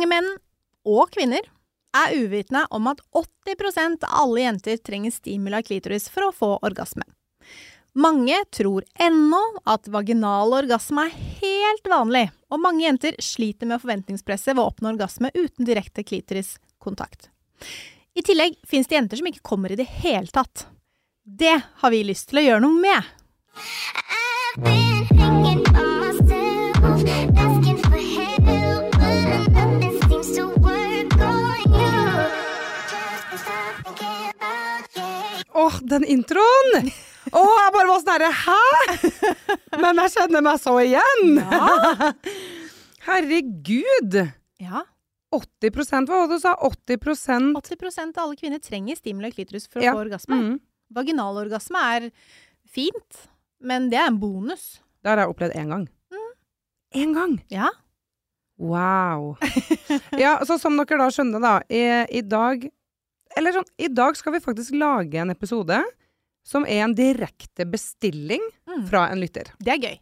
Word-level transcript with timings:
Mange 0.00 0.14
menn, 0.16 0.28
og 0.88 1.10
kvinner, 1.12 1.44
er 1.92 2.14
uvitende 2.16 2.62
om 2.72 2.86
at 2.88 3.02
80% 3.12 4.06
av 4.08 4.14
alle 4.22 4.46
jenter 4.46 4.78
trenger 4.80 5.12
stimula 5.12 5.60
klitoris 5.60 6.06
for 6.08 6.24
å 6.24 6.30
få 6.32 6.48
orgasme. 6.64 7.04
Mange 8.00 8.38
tror 8.48 8.86
ennå 8.96 9.42
at 9.68 9.90
vaginal 9.92 10.56
orgasme 10.56 11.04
er 11.04 11.18
helt 11.42 11.92
vanlig, 11.92 12.24
og 12.48 12.64
mange 12.64 12.86
jenter 12.86 13.20
sliter 13.20 13.68
med 13.68 13.84
forventningspresset 13.84 14.54
ved 14.54 14.62
å 14.64 14.70
oppnå 14.70 14.94
orgasme 14.94 15.34
uten 15.36 15.68
direkte 15.68 16.06
klitoriskontakt. 16.08 17.28
I 18.16 18.24
tillegg 18.24 18.56
fins 18.64 18.88
det 18.88 19.02
jenter 19.02 19.20
som 19.20 19.28
ikke 19.28 19.44
kommer 19.52 19.68
i 19.68 19.80
det 19.82 19.90
hele 20.00 20.32
tatt. 20.32 20.64
Det 21.28 21.58
har 21.84 21.92
vi 21.92 22.06
lyst 22.08 22.32
til 22.32 22.40
å 22.40 22.48
gjøre 22.48 22.64
noe 22.64 22.86
med. 22.88 23.16
I've 23.52 24.64
been 24.64 25.19
Åh, 35.70 35.78
den 35.86 36.04
introen! 36.04 36.90
Åh, 37.30 37.50
jeg 37.62 37.72
bare 37.74 37.86
var 37.90 38.00
sånn 38.00 38.14
herre 38.16 38.30
Hæ?! 38.34 39.78
Men 39.82 40.00
jeg 40.02 40.12
kjenner 40.16 40.42
meg 40.42 40.58
så 40.62 40.72
igjen! 40.82 41.36
Herregud! 43.06 44.16
Ja, 44.60 44.82
80 45.30 45.70
hva 46.08 46.16
var 46.18 46.26
det 46.26 46.38
du 46.40 46.42
sa? 46.42 46.56
80 46.66 46.98
80 47.54 48.16
av 48.18 48.24
alle 48.24 48.38
kvinner 48.40 48.58
trenger 48.62 48.98
stimuli 48.98 49.30
og 49.30 49.36
klitoris 49.36 49.68
for 49.70 49.80
å 49.80 49.84
Ja. 49.86 49.92
få 49.94 50.02
orgasme. 50.02 50.34
mm. 50.40 50.56
Vaginalorgasme 50.90 51.78
er 51.96 52.08
fint, 52.66 53.20
men 53.62 53.88
det 53.92 53.98
er 54.00 54.08
en 54.10 54.18
bonus. 54.18 54.80
Det 55.02 55.08
har 55.12 55.22
jeg 55.22 55.30
opplevd 55.30 55.54
én 55.54 55.70
gang. 55.70 55.86
Én 56.94 57.14
gang! 57.14 57.38
Ja. 57.48 57.68
Wow. 58.58 59.36
Ja, 60.18 60.40
så 60.44 60.58
som 60.58 60.76
dere 60.76 60.98
da 60.98 61.06
skjønner, 61.14 61.40
da, 61.40 61.54
i, 61.70 61.84
i 62.18 62.22
dag 62.26 62.66
Eller 63.38 63.54
sånn, 63.54 63.68
i 63.78 63.88
dag 63.88 64.16
skal 64.18 64.34
vi 64.34 64.40
faktisk 64.42 64.74
lage 64.78 65.20
en 65.22 65.30
episode 65.30 65.78
som 66.46 66.64
er 66.66 66.84
en 66.86 66.94
direkte 66.96 67.66
bestilling 67.68 68.42
Mm. 68.66 68.86
fra 68.88 69.08
en 69.10 69.20
lytter. 69.20 69.50
Det 69.58 69.72
er 69.74 69.78
gøy. 69.82 69.98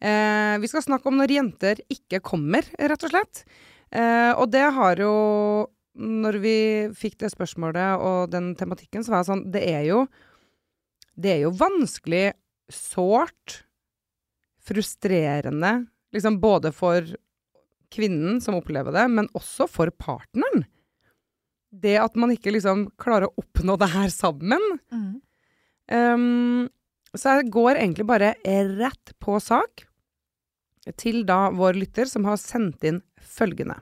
Eh, 0.00 0.58
vi 0.58 0.66
skal 0.68 0.82
snakke 0.82 1.06
om 1.06 1.16
når 1.18 1.28
jenter 1.34 1.80
ikke 1.90 2.20
kommer, 2.24 2.62
rett 2.78 3.04
og 3.04 3.10
slett. 3.10 3.44
Eh, 3.92 4.32
og 4.38 4.50
det 4.50 4.72
har 4.72 4.96
jo 4.96 5.66
Når 5.98 6.36
vi 6.40 6.54
fikk 6.94 7.16
det 7.18 7.32
spørsmålet 7.32 7.98
og 8.00 8.30
den 8.30 8.54
tematikken, 8.54 9.02
så 9.02 9.10
var 9.10 9.24
jeg 9.24 9.26
sånn 9.26 9.50
Det 9.50 9.62
er 9.68 9.82
jo 9.88 10.06
Det 11.18 11.30
er 11.34 11.40
jo 11.42 11.50
vanskelig, 11.50 12.32
sårt, 12.70 13.64
frustrerende, 14.62 15.86
liksom 16.14 16.38
både 16.40 16.72
for 16.72 17.02
kvinnen 17.90 18.40
som 18.40 18.54
opplever 18.54 18.92
det, 18.94 19.08
men 19.10 19.28
også 19.34 19.66
for 19.68 19.90
partneren. 19.90 20.64
Det 21.70 21.96
at 22.02 22.16
man 22.18 22.32
ikke 22.34 22.52
liksom 22.54 22.88
klarer 23.00 23.28
å 23.28 23.42
oppnå 23.44 23.76
det 23.78 23.90
her 23.92 24.10
sammen. 24.10 24.64
Mm. 24.90 25.12
Um, 25.90 26.68
så 27.14 27.36
jeg 27.38 27.50
går 27.54 27.78
egentlig 27.78 28.06
bare 28.06 28.34
rett 28.78 29.14
på 29.22 29.38
sak 29.42 29.86
til 30.98 31.24
da 31.26 31.48
vår 31.54 31.78
lytter 31.78 32.08
som 32.10 32.26
har 32.28 32.38
sendt 32.40 32.84
inn 32.86 33.00
følgende. 33.20 33.78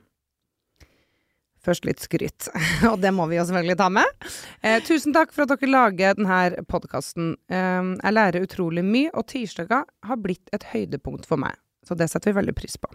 Først 1.64 1.84
litt 1.84 2.00
skryt, 2.00 2.48
og 2.91 3.00
det 3.03 3.11
må 3.12 3.27
vi 3.28 3.36
jo 3.36 3.44
selvfølgelig 3.48 3.78
ta 3.81 3.89
med. 3.92 4.28
Eh, 4.62 4.78
tusen 4.86 5.12
takk 5.16 5.34
for 5.34 5.44
at 5.44 5.53
dere 5.53 5.72
lager 5.72 6.16
denne 6.16 6.64
podkasten. 6.70 7.34
Eh, 7.50 7.91
jeg 7.98 8.16
lærer 8.16 8.47
utrolig 8.47 8.84
mye, 8.86 9.11
og 9.12 9.28
tirsdager 9.33 9.84
har 9.84 10.22
blitt 10.22 10.55
et 10.55 10.69
høydepunkt 10.72 11.28
for 11.28 11.41
meg. 11.41 11.59
Så 11.84 11.97
det 11.98 12.09
setter 12.12 12.33
vi 12.33 12.41
veldig 12.41 12.56
pris 12.56 12.78
på. 12.81 12.91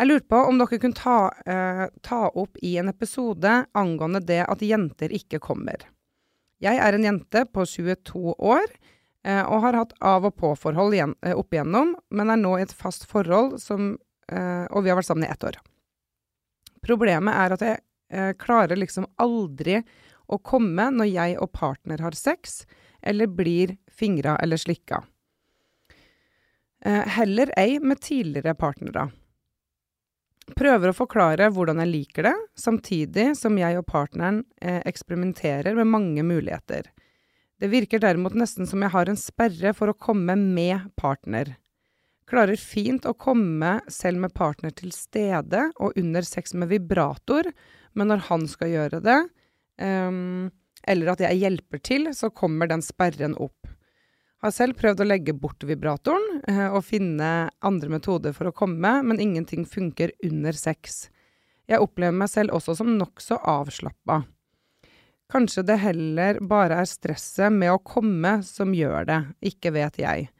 Jeg 0.00 0.08
lurte 0.08 0.30
på 0.32 0.38
om 0.48 0.56
dere 0.56 0.78
kunne 0.80 0.96
ta, 0.96 1.28
eh, 1.44 1.86
ta 2.00 2.20
opp 2.32 2.56
i 2.64 2.78
en 2.80 2.88
episode 2.88 3.50
angående 3.76 4.22
det 4.24 4.46
at 4.48 4.62
jenter 4.64 5.12
ikke 5.12 5.42
kommer. 5.44 5.84
Jeg 6.64 6.80
er 6.80 6.96
en 6.96 7.04
jente 7.04 7.42
på 7.44 7.66
22 7.68 8.32
år 8.32 8.64
eh, 9.24 9.42
og 9.44 9.60
har 9.66 9.76
hatt 9.76 9.92
av 10.00 10.24
og 10.24 10.38
på-forhold 10.40 10.96
eh, 10.96 11.36
opp 11.36 11.52
igjennom, 11.52 11.92
men 12.16 12.32
er 12.32 12.40
nå 12.40 12.54
i 12.56 12.64
et 12.64 12.72
fast 12.72 13.04
forhold 13.12 13.58
som 13.60 13.98
eh, 14.32 14.64
Og 14.72 14.86
vi 14.86 14.88
har 14.88 14.96
vært 14.96 15.10
sammen 15.10 15.28
i 15.28 15.32
ett 15.34 15.44
år. 15.44 15.60
Problemet 16.80 17.36
er 17.36 17.58
at 17.58 17.68
jeg 17.68 17.84
eh, 18.08 18.32
klarer 18.40 18.80
liksom 18.80 19.04
aldri 19.20 19.82
å 20.32 20.40
komme 20.40 20.88
når 20.96 21.12
jeg 21.12 21.38
og 21.44 21.52
partner 21.52 22.00
har 22.00 22.16
sex, 22.16 22.64
eller 23.02 23.28
blir 23.28 23.76
fingra 23.92 24.38
eller 24.40 24.56
slikka. 24.56 25.04
Eh, 26.88 27.04
heller 27.20 27.52
ei 27.60 27.76
med 27.84 28.00
tidligere 28.00 28.56
partnere. 28.56 29.10
Prøver 30.56 30.90
å 30.90 30.96
forklare 30.96 31.50
hvordan 31.54 31.82
jeg 31.82 31.90
liker 31.90 32.26
det, 32.30 32.36
samtidig 32.58 33.32
som 33.38 33.58
jeg 33.60 33.78
og 33.78 33.86
partneren 33.90 34.42
eh, 34.62 34.80
eksperimenterer 34.88 35.76
med 35.78 35.90
mange 35.90 36.24
muligheter. 36.26 36.88
Det 37.60 37.68
virker 37.68 38.00
derimot 38.00 38.36
nesten 38.38 38.68
som 38.68 38.80
jeg 38.80 38.92
har 38.94 39.10
en 39.10 39.18
sperre 39.20 39.74
for 39.76 39.92
å 39.92 39.98
komme 39.98 40.36
med 40.40 40.88
partner. 41.00 41.58
Klarer 42.30 42.56
fint 42.56 43.04
å 43.04 43.16
komme 43.18 43.80
selv 43.90 44.22
med 44.22 44.32
partner 44.32 44.72
til 44.72 44.94
stede 44.94 45.66
og 45.82 45.98
under 45.98 46.24
sex 46.24 46.54
med 46.54 46.70
vibrator, 46.70 47.50
men 47.98 48.08
når 48.08 48.24
han 48.30 48.46
skal 48.48 48.70
gjøre 48.70 49.00
det, 49.04 49.18
ehm, 49.82 50.48
eller 50.88 51.12
at 51.12 51.24
jeg 51.26 51.40
hjelper 51.42 51.82
til, 51.84 52.08
så 52.16 52.30
kommer 52.32 52.70
den 52.70 52.84
sperren 52.86 53.34
opp. 53.36 53.59
Har 54.40 54.52
selv 54.56 54.78
prøvd 54.80 55.02
å 55.02 55.08
legge 55.08 55.34
bort 55.36 55.64
vibratoren 55.68 56.40
eh, 56.48 56.66
og 56.70 56.84
finne 56.88 57.50
andre 57.60 57.92
metoder 57.92 58.32
for 58.36 58.48
å 58.48 58.56
komme, 58.56 58.94
men 59.04 59.20
ingenting 59.20 59.66
funker 59.68 60.14
under 60.24 60.56
sex. 60.56 61.10
Jeg 61.68 61.82
opplever 61.84 62.16
meg 62.16 62.30
selv 62.32 62.56
også 62.56 62.78
som 62.80 62.94
nokså 62.96 63.36
avslappa. 63.44 64.22
Kanskje 65.30 65.62
det 65.68 65.76
heller 65.84 66.40
bare 66.42 66.80
er 66.82 66.88
stresset 66.90 67.52
med 67.54 67.70
å 67.70 67.82
komme 67.84 68.40
som 68.42 68.72
gjør 68.74 69.06
det, 69.06 69.20
ikke 69.52 69.74
vet 69.76 70.00
jeg. 70.00 70.30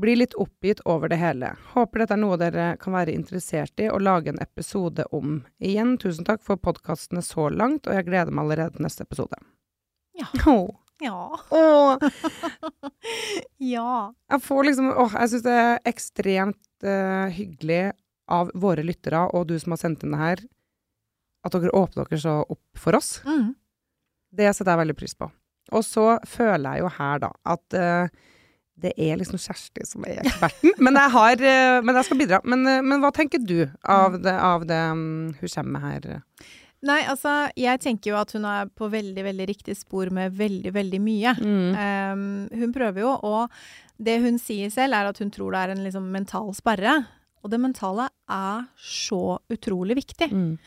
Blir 0.00 0.18
litt 0.18 0.34
oppgitt 0.40 0.82
over 0.88 1.08
det 1.12 1.20
hele. 1.20 1.54
Håper 1.72 2.02
dette 2.02 2.16
er 2.16 2.20
noe 2.20 2.36
dere 2.40 2.66
kan 2.80 2.94
være 2.96 3.14
interessert 3.14 3.80
i 3.80 3.88
å 3.92 4.00
lage 4.00 4.32
en 4.32 4.42
episode 4.42 5.06
om. 5.16 5.42
Igjen, 5.60 5.96
tusen 6.00 6.26
takk 6.28 6.42
for 6.44 6.60
podkastene 6.60 7.22
så 7.24 7.48
langt, 7.52 7.86
og 7.86 7.96
jeg 7.96 8.08
gleder 8.08 8.32
meg 8.32 8.46
allerede 8.46 8.76
til 8.76 8.88
neste 8.88 9.04
episode. 9.06 9.40
Ja. 10.18 10.28
Åh. 10.48 10.89
Ja. 11.00 11.40
Åh. 11.50 11.98
ja. 13.56 13.92
Jeg 14.30 14.42
får 14.44 14.64
liksom 14.68 14.90
Åh, 14.92 15.16
jeg 15.16 15.32
syns 15.32 15.44
det 15.46 15.56
er 15.56 15.82
ekstremt 15.88 16.86
uh, 16.86 17.26
hyggelig 17.32 17.82
av 18.30 18.52
våre 18.54 18.84
lyttere 18.86 19.24
og 19.34 19.48
du 19.50 19.56
som 19.58 19.74
har 19.74 19.80
sendt 19.80 20.04
inn 20.06 20.14
det 20.14 20.20
her, 20.20 20.42
at 21.46 21.56
dere 21.56 21.72
åpner 21.74 22.06
dere 22.06 22.20
så 22.22 22.36
opp 22.44 22.78
for 22.78 22.98
oss. 22.98 23.16
Mm. 23.26 23.54
Det 24.30 24.52
setter 24.54 24.74
jeg 24.74 24.82
veldig 24.84 24.98
pris 24.98 25.16
på. 25.18 25.30
Og 25.74 25.86
så 25.86 26.04
føler 26.28 26.76
jeg 26.76 26.84
jo 26.84 26.92
her, 26.98 27.24
da, 27.24 27.32
at 27.56 27.78
uh, 27.80 28.36
det 28.80 28.94
er 28.96 29.18
liksom 29.20 29.40
Kjersti 29.40 29.84
som 29.88 30.06
er 30.08 30.22
eksperten. 30.22 30.76
Men 30.84 30.96
jeg, 31.00 31.14
har, 31.16 31.42
uh, 31.42 31.80
men 31.84 31.96
jeg 31.98 32.08
skal 32.10 32.20
bidra. 32.20 32.40
Men, 32.44 32.68
men 32.86 33.02
hva 33.02 33.10
tenker 33.16 33.42
du 33.42 33.64
av 33.82 34.20
det, 34.22 34.36
av 34.36 34.68
det 34.68 34.80
um, 34.92 35.32
hun 35.40 35.54
kommer 35.56 35.72
med 35.74 35.86
her? 35.88 36.22
Nei, 36.88 37.02
altså, 37.12 37.50
jeg 37.60 37.80
tenker 37.82 38.14
jo 38.14 38.18
at 38.20 38.32
hun 38.32 38.46
er 38.48 38.68
på 38.72 38.88
veldig, 38.88 39.24
veldig 39.26 39.46
riktig 39.50 39.74
spor 39.76 40.08
med 40.16 40.32
veldig, 40.38 40.72
veldig 40.72 41.00
mye. 41.04 41.34
Mm. 41.36 41.72
Um, 41.76 42.22
hun 42.62 42.72
prøver 42.72 43.04
jo, 43.04 43.10
og 43.28 43.50
det 44.00 44.16
hun 44.24 44.38
sier 44.40 44.72
selv, 44.72 44.96
er 44.96 45.10
at 45.10 45.20
hun 45.20 45.32
tror 45.34 45.52
det 45.52 45.60
er 45.60 45.74
en 45.74 45.82
liksom 45.84 46.06
mental 46.14 46.48
sperre. 46.56 47.02
Og 47.44 47.52
det 47.52 47.60
mentale 47.60 48.06
er 48.32 48.64
så 48.80 49.38
utrolig 49.52 49.96
viktig. 49.96 50.28
Mm. 50.32 50.58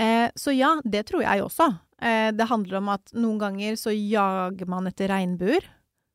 Eh, 0.00 0.28
så 0.36 0.52
ja, 0.56 0.74
det 0.84 1.06
tror 1.10 1.24
jeg 1.24 1.42
også. 1.44 1.66
Eh, 2.00 2.30
det 2.32 2.46
handler 2.48 2.78
om 2.80 2.88
at 2.94 3.12
noen 3.12 3.36
ganger 3.40 3.76
så 3.76 3.92
jager 3.92 4.68
man 4.68 4.88
etter 4.88 5.12
regnbuer. 5.12 5.66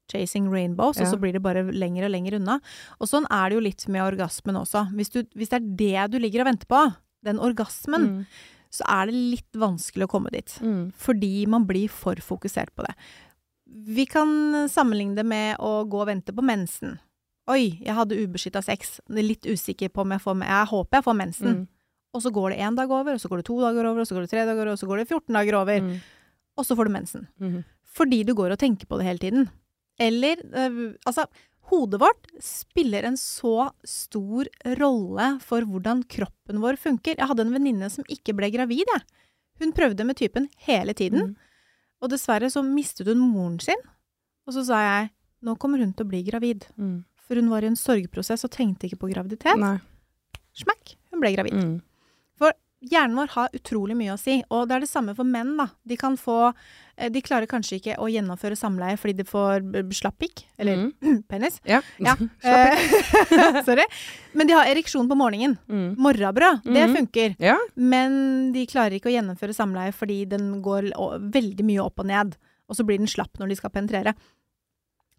Chasing 0.10 0.48
rainbows, 0.50 1.02
og 1.04 1.10
så 1.10 1.18
blir 1.20 1.34
det 1.36 1.42
bare 1.44 1.66
lenger 1.68 2.06
og 2.08 2.14
lenger 2.14 2.38
unna. 2.40 2.60
Og 2.98 3.10
sånn 3.12 3.26
er 3.28 3.50
det 3.50 3.58
jo 3.58 3.64
litt 3.66 3.84
med 3.92 4.06
orgasmen 4.06 4.56
også. 4.56 4.86
Hvis, 4.96 5.12
du, 5.12 5.20
hvis 5.36 5.52
det 5.52 5.58
er 5.60 5.66
det 5.82 6.06
du 6.14 6.22
ligger 6.24 6.46
og 6.46 6.50
venter 6.54 6.70
på, 6.72 6.84
den 7.28 7.42
orgasmen, 7.44 8.06
Mm. 8.08 8.22
Så 8.78 8.86
er 8.94 9.10
det 9.10 9.22
litt 9.38 9.58
vanskelig 9.58 10.06
å 10.06 10.12
komme 10.12 10.32
dit. 10.34 10.54
Mm. 10.62 10.92
Fordi 10.98 11.48
man 11.50 11.66
blir 11.70 11.90
for 11.92 12.20
fokusert 12.22 12.74
på 12.78 12.86
det. 12.86 12.94
Vi 13.88 14.06
kan 14.10 14.30
sammenligne 14.72 15.18
det 15.18 15.26
med 15.28 15.58
å 15.64 15.82
gå 15.90 16.04
og 16.04 16.10
vente 16.12 16.36
på 16.36 16.46
mensen. 16.46 16.98
Oi, 17.52 17.80
jeg 17.84 17.96
hadde 17.96 18.20
ubeskytta 18.20 18.62
sex. 18.64 19.00
Litt 19.12 19.48
usikker 19.48 19.92
på 19.94 20.04
om 20.04 20.14
jeg 20.16 20.24
får 20.24 20.38
med. 20.40 20.52
Jeg 20.52 20.72
håper 20.72 21.00
jeg 21.00 21.08
får 21.08 21.18
mensen. 21.24 21.56
Mm. 21.56 21.66
Og 22.16 22.24
så 22.24 22.32
går 22.34 22.54
det 22.54 22.62
én 22.64 22.78
dag 22.78 22.92
over, 22.92 23.16
og 23.16 23.22
så 23.22 23.30
går 23.32 23.42
det 23.42 23.48
to 23.50 23.58
dager 23.62 23.90
over, 23.90 24.04
og 24.04 24.10
så 24.10 24.18
går 24.18 24.26
det 24.26 24.32
tre 24.32 24.46
dager 24.48 24.64
over, 24.64 24.76
og 24.76 24.82
så 24.82 24.90
går 24.90 25.02
det 25.02 25.08
14 25.10 25.38
dager 25.38 25.60
over. 25.60 25.84
Mm. 25.84 25.98
Og 26.58 26.68
så 26.68 26.78
får 26.78 26.88
du 26.88 26.94
mensen. 26.96 27.28
Mm. 27.40 27.58
Fordi 27.98 28.22
du 28.28 28.34
går 28.38 28.54
og 28.56 28.62
tenker 28.62 28.90
på 28.90 29.00
det 29.00 29.08
hele 29.08 29.22
tiden. 29.22 29.50
Eller 30.00 30.42
øh, 30.54 30.94
Altså, 31.06 31.26
hodet 31.72 32.00
vårt 32.02 32.30
spiller 32.44 33.04
en 33.08 33.18
så 33.20 33.70
stor 33.88 34.48
rolle 34.80 35.28
for 35.44 35.68
hvordan 35.68 36.06
kroppen 36.10 36.62
vår 36.64 36.80
funker. 36.80 37.18
Jeg 37.18 37.30
hadde 37.30 37.44
en 37.48 37.54
venninne 37.56 37.90
som 37.92 38.08
ikke 38.12 38.36
ble 38.38 38.50
gravid, 38.54 38.88
jeg. 38.88 39.04
Hun 39.58 39.74
prøvde 39.74 40.06
med 40.06 40.20
typen 40.20 40.48
hele 40.68 40.94
tiden. 40.98 41.32
Mm. 41.32 41.36
Og 42.04 42.12
dessverre 42.14 42.50
så 42.54 42.62
mistet 42.64 43.10
hun 43.10 43.22
moren 43.24 43.58
sin. 43.64 43.80
Og 44.48 44.56
så 44.56 44.64
sa 44.68 44.82
jeg 44.86 45.10
nå 45.46 45.56
kommer 45.62 45.82
hun 45.82 45.94
til 45.94 46.06
å 46.06 46.12
bli 46.12 46.24
gravid. 46.26 46.66
Mm. 46.80 47.02
For 47.28 47.40
hun 47.40 47.52
var 47.52 47.66
i 47.66 47.70
en 47.70 47.78
sorgprosess 47.80 48.46
og 48.48 48.54
tenkte 48.54 48.88
ikke 48.88 49.02
på 49.04 49.12
graviditet. 49.12 49.60
Nei. 49.60 49.78
Smack, 50.58 50.96
hun 51.12 51.22
ble 51.22 51.34
gravid. 51.36 51.58
Mm. 51.58 51.76
Hjernen 52.82 53.16
vår 53.18 53.28
har 53.34 53.50
utrolig 53.58 53.96
mye 53.98 54.14
å 54.14 54.20
si, 54.22 54.44
og 54.54 54.68
det 54.70 54.76
er 54.76 54.84
det 54.86 54.90
samme 54.90 55.16
for 55.18 55.26
menn, 55.26 55.56
da. 55.58 55.66
De 55.88 55.96
kan 55.98 56.18
få 56.18 56.54
eh, 56.98 57.10
De 57.10 57.22
klarer 57.26 57.48
kanskje 57.50 57.80
ikke 57.80 57.96
å 57.98 58.08
gjennomføre 58.12 58.56
samleie 58.60 58.98
fordi 59.02 59.16
de 59.18 59.26
får 59.28 59.66
slappikk, 59.98 60.44
eller 60.62 60.84
mm. 61.02 61.24
penis. 61.32 61.60
Ja. 61.66 61.82
Ja. 61.98 62.16
Sorry. 63.68 63.86
Men 64.38 64.48
de 64.48 64.54
har 64.54 64.70
ereksjon 64.70 65.10
på 65.10 65.18
morgenen. 65.18 65.58
Mm. 65.68 65.96
Morrabrød, 65.98 66.64
det 66.68 66.86
Mhm. 66.88 66.96
funker. 67.00 67.36
ja. 67.40 67.58
Men 67.76 68.52
de 68.54 68.66
klarer 68.70 68.98
ikke 69.00 69.10
å 69.10 69.16
gjennomføre 69.16 69.56
samleie 69.58 69.92
fordi 69.96 70.26
den 70.30 70.62
går 70.62 70.92
veldig 71.34 71.66
mye 71.66 71.84
opp 71.84 72.00
og 72.00 72.06
ned. 72.12 72.38
Og 72.70 72.76
så 72.76 72.84
blir 72.86 72.98
den 73.00 73.08
slapp 73.08 73.40
når 73.40 73.50
de 73.50 73.56
skal 73.56 73.72
penetrere. 73.72 74.14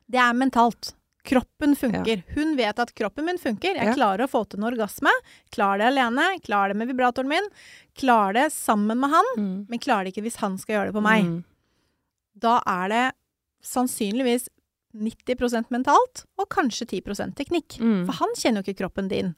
Det 0.08 0.18
er 0.20 0.32
mentalt. 0.36 0.94
Kroppen 1.28 1.74
funker. 1.76 2.22
Hun 2.34 2.54
vet 2.56 2.78
at 2.80 2.94
kroppen 2.96 3.26
min 3.28 3.38
funker. 3.38 3.76
Jeg 3.76 3.90
Ja. 3.90 3.94
klarer 3.94 4.24
å 4.24 4.30
få 4.32 4.46
til 4.48 4.58
en 4.62 4.68
orgasme. 4.72 5.10
Klarer 5.52 5.78
det 5.84 5.88
alene. 5.92 6.26
Klarer 6.40 6.72
det 6.72 6.76
med 6.80 6.88
vibratoren 6.88 7.28
min. 7.28 7.48
Klarer 7.94 8.32
det 8.38 8.46
sammen 8.54 8.98
med 8.98 9.10
han. 9.12 9.24
Mm. 9.36 9.66
Men 9.68 9.78
klarer 9.78 10.04
det 10.08 10.14
ikke 10.16 10.24
hvis 10.24 10.40
han 10.40 10.56
skal 10.58 10.76
gjøre 10.76 10.86
det 10.92 10.96
på 10.96 11.02
meg. 11.04 11.24
Mm. 11.26 11.44
Da 12.38 12.60
er 12.66 12.88
det 12.88 13.04
sannsynligvis 13.62 14.48
90% 14.96 15.68
mentalt, 15.70 16.24
og 16.38 16.48
kanskje 16.48 16.86
10 17.02 17.34
teknikk. 17.36 17.76
Mm. 17.78 18.06
For 18.06 18.12
han 18.22 18.28
kjenner 18.34 18.62
jo 18.64 18.72
ikke 18.72 18.80
kroppen 18.86 19.08
din. 19.10 19.34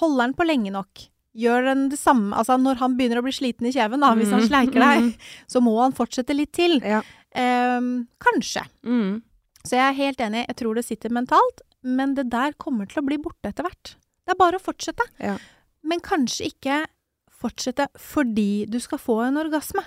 Holder 0.00 0.26
den 0.26 0.34
på 0.34 0.46
lenge 0.46 0.72
nok. 0.74 1.06
Gjør 1.36 1.64
den 1.68 1.88
det 1.90 1.98
samme 2.00 2.34
Altså 2.34 2.56
når 2.58 2.76
han 2.80 2.96
begynner 2.98 3.20
å 3.20 3.22
bli 3.22 3.30
sliten 3.30 3.66
i 3.68 3.70
kjeven, 3.72 4.00
da, 4.02 4.14
hvis 4.18 4.30
han 4.34 4.40
Mm. 4.42 4.48
sleiker 4.48 4.80
deg, 4.82 5.18
så 5.48 5.62
må 5.62 5.76
han 5.80 5.92
fortsette 5.92 6.34
litt 6.34 6.52
til. 6.52 6.80
Ja. 6.82 7.02
Um, 7.36 8.08
kanskje. 8.18 8.64
Mm. 8.84 9.22
Så 9.66 9.76
jeg 9.76 9.84
er 9.86 9.98
helt 9.98 10.22
enig, 10.24 10.46
jeg 10.48 10.56
tror 10.56 10.78
det 10.78 10.86
sitter 10.86 11.12
mentalt, 11.12 11.60
men 11.84 12.14
det 12.16 12.28
der 12.32 12.54
kommer 12.60 12.88
til 12.88 13.02
å 13.02 13.06
bli 13.06 13.18
borte 13.20 13.50
etter 13.52 13.66
hvert. 13.66 13.94
Det 14.24 14.34
er 14.34 14.40
bare 14.40 14.60
å 14.60 14.62
fortsette. 14.62 15.04
Ja. 15.20 15.36
Men 15.84 16.02
kanskje 16.04 16.50
ikke 16.50 16.84
fortsette 17.40 17.88
fordi 17.98 18.66
du 18.70 18.78
skal 18.82 19.00
få 19.00 19.20
en 19.26 19.40
orgasme. 19.40 19.84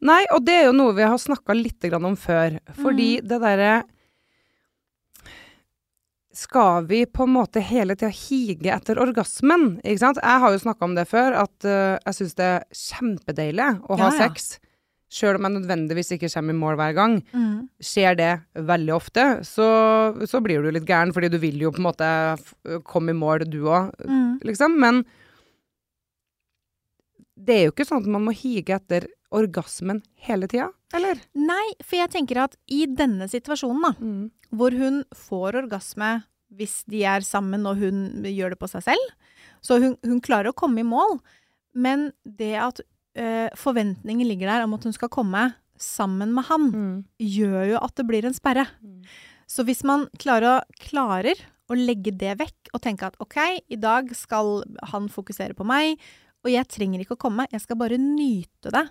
Nei, 0.00 0.22
og 0.32 0.44
det 0.46 0.54
er 0.56 0.68
jo 0.70 0.76
noe 0.76 0.96
vi 0.96 1.04
har 1.04 1.20
snakka 1.20 1.52
litt 1.56 1.84
om 1.92 2.16
før. 2.16 2.58
Fordi 2.80 3.20
Mm. 3.20 3.28
det 3.28 3.40
derre 3.40 3.84
Skal 6.32 6.86
vi 6.86 7.06
på 7.06 7.24
en 7.24 7.32
måte 7.34 7.60
hele 7.60 7.96
tida 7.96 8.08
hige 8.08 8.70
etter 8.72 8.96
orgasmen? 9.02 9.80
Ikke 9.82 9.98
sant? 9.98 10.16
Jeg 10.22 10.40
har 10.40 10.52
jo 10.52 10.58
snakka 10.58 10.84
om 10.84 10.94
det 10.94 11.08
før, 11.08 11.34
at 11.34 11.64
uh, 11.66 11.98
jeg 12.06 12.14
syns 12.14 12.34
det 12.38 12.44
er 12.46 12.64
kjempedeilig 12.70 13.82
å 13.90 13.98
ha 13.98 14.10
Ja, 14.10 14.14
ja. 14.14 14.28
Sjøl 15.10 15.34
om 15.40 15.46
jeg 15.48 15.56
nødvendigvis 15.56 16.12
ikke 16.14 16.28
kommer 16.30 16.54
i 16.54 16.58
mål 16.60 16.76
hver 16.78 16.92
gang. 16.94 17.16
Mm. 17.34 17.54
Skjer 17.82 18.14
det 18.20 18.28
veldig 18.70 18.92
ofte, 18.94 19.24
så, 19.48 19.66
så 20.30 20.38
blir 20.44 20.62
du 20.62 20.70
litt 20.70 20.86
gæren, 20.86 21.10
fordi 21.16 21.32
du 21.32 21.38
vil 21.42 21.58
jo 21.64 21.72
på 21.74 21.82
en 21.82 21.88
måte 21.88 22.10
komme 22.86 23.10
i 23.10 23.18
mål, 23.18 23.42
du 23.50 23.64
òg, 23.66 23.90
Mm. 24.06 24.38
liksom. 24.46 24.76
Men 24.78 25.02
det 27.40 27.56
er 27.56 27.64
jo 27.66 27.72
ikke 27.74 27.86
sånn 27.88 28.02
at 28.04 28.10
man 28.12 28.26
må 28.28 28.34
hige 28.36 28.76
etter 28.76 29.08
orgasmen 29.34 30.02
hele 30.26 30.48
tida, 30.50 30.68
eller? 30.94 31.20
Nei, 31.38 31.66
for 31.86 32.00
jeg 32.00 32.10
tenker 32.12 32.40
at 32.44 32.56
i 32.70 32.82
denne 32.86 33.28
situasjonen, 33.30 33.82
da, 33.86 33.92
hvor 34.58 34.74
hun 34.74 35.02
får 35.16 35.60
orgasme 35.64 36.20
hvis 36.58 36.80
de 36.90 37.04
er 37.06 37.22
sammen 37.22 37.62
og 37.70 37.78
hun 37.78 38.24
gjør 38.26 38.54
det 38.56 38.58
på 38.58 38.66
seg 38.72 38.82
selv. 38.88 39.12
Så 39.62 39.76
hun, 39.78 39.92
hun 40.02 40.18
klarer 40.24 40.50
å 40.50 40.56
komme 40.58 40.82
i 40.82 40.86
mål, 40.86 41.20
men 41.78 42.08
det 42.26 42.56
at 42.58 42.80
eh, 43.16 43.48
forventningen 43.58 44.26
ligger 44.28 44.46
der 44.52 44.64
om 44.64 44.74
at 44.74 44.84
hun 44.84 44.92
skal 44.96 45.08
komme 45.08 45.54
sammen 45.80 46.32
med 46.36 46.44
han, 46.44 46.70
Mm. 46.72 47.04
gjør 47.18 47.70
jo 47.72 47.78
at 47.82 47.94
det 47.96 48.06
blir 48.06 48.24
en 48.28 48.34
sperre. 48.36 48.66
Mm. 48.84 49.02
Så 49.48 49.64
hvis 49.64 49.82
man 49.84 50.06
klarer 50.18 50.60
å, 50.60 50.62
klarer 50.78 51.34
å 51.70 51.74
legge 51.78 52.12
det 52.16 52.36
vekk 52.38 52.70
og 52.74 52.82
tenke 52.82 53.06
at 53.06 53.16
ok, 53.20 53.36
i 53.70 53.76
dag 53.76 54.10
skal 54.14 54.62
han 54.92 55.08
fokusere 55.08 55.54
på 55.56 55.64
meg, 55.64 55.98
og 56.44 56.50
jeg 56.52 56.68
trenger 56.68 57.00
ikke 57.00 57.16
å 57.16 57.24
komme, 57.28 57.46
jeg 57.50 57.60
skal 57.60 57.76
bare 57.76 57.98
nyte 57.98 58.70
det. 58.70 58.88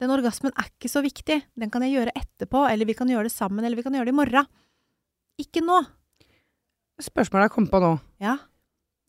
Den 0.00 0.10
orgasmen 0.10 0.52
er 0.58 0.64
ikke 0.70 0.90
så 0.90 1.02
viktig, 1.04 1.42
den 1.56 1.70
kan 1.70 1.82
jeg 1.82 1.94
gjøre 1.94 2.12
etterpå, 2.16 2.64
eller 2.70 2.84
vi 2.88 2.94
kan 2.94 3.08
gjøre 3.08 3.28
det 3.28 3.32
sammen, 3.32 3.64
eller 3.64 3.76
vi 3.76 3.82
kan 3.84 3.92
gjøre 3.94 4.08
det 4.10 4.14
i 4.14 4.18
morgen. 4.18 4.46
Ikke 5.38 5.62
nå. 5.64 5.84
Spørsmålet 7.02 7.48
jeg 7.48 7.54
kom 7.54 7.66
på 7.68 7.80
nå. 7.82 7.92
Ja. 8.22 8.36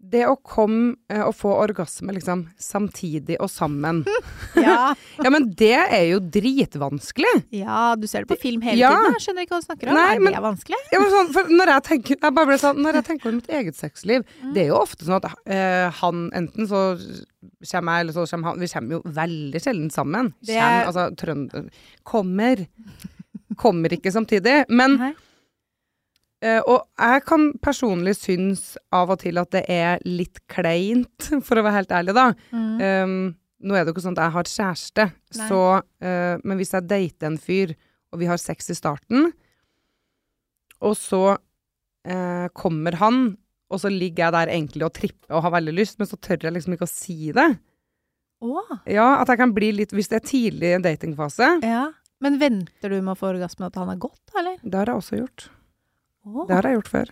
Det 0.04 0.26
å 0.28 0.34
komme 0.44 0.96
eh, 1.10 1.22
og 1.24 1.32
få 1.38 1.54
orgasme 1.64 2.12
liksom 2.12 2.42
samtidig 2.60 3.38
og 3.40 3.48
sammen. 3.50 4.02
Ja, 4.60 4.94
Ja, 5.24 5.30
men 5.32 5.48
det 5.58 5.72
er 5.80 6.04
jo 6.12 6.20
dritvanskelig. 6.20 7.32
ja 7.56 7.96
du 7.96 8.04
ser 8.08 8.26
det 8.26 8.30
på 8.34 8.38
film 8.42 8.62
hele 8.66 8.78
Ja. 8.82 8.90
tiden. 8.92 9.16
Jeg 9.16 9.24
skjønner 9.28 9.46
ikke 9.48 9.56
hva 9.56 9.62
du 9.64 9.68
snakker 9.70 9.90
om. 9.90 9.96
Nei, 9.96 10.10
er 10.16 10.20
men- 10.20 10.34
det 10.36 10.44
vanskelig? 10.44 10.80
Ja, 10.92 11.00
men 11.00 11.10
sånn, 11.14 11.32
for 11.34 11.44
når 11.50 11.72
jeg 11.74 11.84
tenker 11.90 12.18
jeg 12.20 12.60
sånn, 12.64 12.82
Når 12.84 12.94
jeg 13.00 13.06
tenker 13.06 13.30
over 13.30 13.36
mitt 13.40 13.50
eget 13.50 13.76
sexliv, 13.80 14.26
Mm. 14.44 14.54
det 14.54 14.62
er 14.64 14.68
jo 14.68 14.78
ofte 14.82 15.06
sånn 15.06 15.20
at 15.24 15.26
uh, 15.26 15.90
han 16.02 16.30
enten 16.34 16.68
så 16.68 16.82
kommer 17.72 17.98
jeg, 17.98 18.02
eller 18.04 18.14
så 18.14 18.28
kommer 18.30 18.50
han 18.52 18.60
Vi 18.60 18.68
kommer 18.68 18.92
jo 18.98 19.02
veldig 19.06 19.62
sjelden 19.64 19.90
sammen. 19.92 20.34
Det 20.44 20.56
Kjem, 20.60 20.88
altså, 20.88 21.16
trønder 21.16 21.70
Kommer. 22.04 22.68
Kommer 23.58 23.90
ikke 23.96 24.12
samtidig. 24.12 24.66
Men 24.70 24.98
Nei. 24.98 25.14
Eh, 26.44 26.60
og 26.68 26.84
jeg 27.00 27.24
kan 27.28 27.46
personlig 27.64 28.18
synes 28.20 28.74
av 28.94 29.14
og 29.14 29.22
til 29.22 29.40
at 29.40 29.54
det 29.56 29.64
er 29.72 30.04
litt 30.08 30.42
kleint, 30.52 31.30
for 31.46 31.60
å 31.60 31.64
være 31.64 31.78
helt 31.80 31.96
ærlig, 31.96 32.18
da. 32.18 32.28
Mm. 32.52 32.74
Um, 32.82 33.16
nå 33.64 33.78
er 33.78 33.84
det 33.84 33.94
jo 33.94 33.96
ikke 33.96 34.04
sånn 34.04 34.18
at 34.18 34.26
jeg 34.26 34.36
har 34.36 34.52
kjæreste, 34.52 35.06
så 35.38 35.62
uh, 35.80 36.36
Men 36.44 36.60
hvis 36.60 36.74
jeg 36.76 36.90
dater 36.90 37.30
en 37.30 37.40
fyr, 37.40 37.72
og 38.12 38.20
vi 38.20 38.28
har 38.28 38.42
sex 38.42 38.68
i 38.74 38.76
starten, 38.76 39.32
og 40.84 40.98
så 41.00 41.24
uh, 41.38 42.48
kommer 42.60 43.00
han, 43.00 43.22
og 43.72 43.80
så 43.80 43.90
ligger 43.90 44.28
jeg 44.28 44.36
der 44.36 44.52
egentlig 44.52 44.86
og 44.86 44.94
tripper 44.94 45.38
og 45.38 45.46
har 45.48 45.56
veldig 45.56 45.78
lyst, 45.80 45.96
men 46.02 46.10
så 46.12 46.20
tør 46.20 46.50
jeg 46.50 46.58
liksom 46.58 46.76
ikke 46.76 46.90
å 46.90 46.92
si 46.92 47.32
det. 47.34 47.48
Åh 48.44 48.72
Ja, 48.92 49.08
at 49.22 49.32
jeg 49.32 49.40
kan 49.40 49.54
bli 49.56 49.70
litt 49.72 49.94
Hvis 49.96 50.10
det 50.12 50.18
er 50.18 50.26
tidlig 50.28 50.72
datingfase. 50.84 51.62
ja. 51.64 51.86
Men 52.24 52.38
venter 52.40 52.92
du 52.92 53.02
med 53.02 53.16
å 53.16 53.20
få 53.20 53.34
orgasme 53.34 53.68
at 53.68 53.76
han 53.80 53.90
er 53.92 53.98
godt, 54.00 54.22
eller? 54.40 54.60
Det 54.64 54.78
har 54.80 54.92
jeg 54.92 55.00
også 55.02 55.18
gjort. 55.18 55.48
Å. 56.24 56.48
Det 56.48 56.56
har 56.56 56.64
jeg 56.70 56.78
gjort 56.80 56.92
før. 56.94 57.12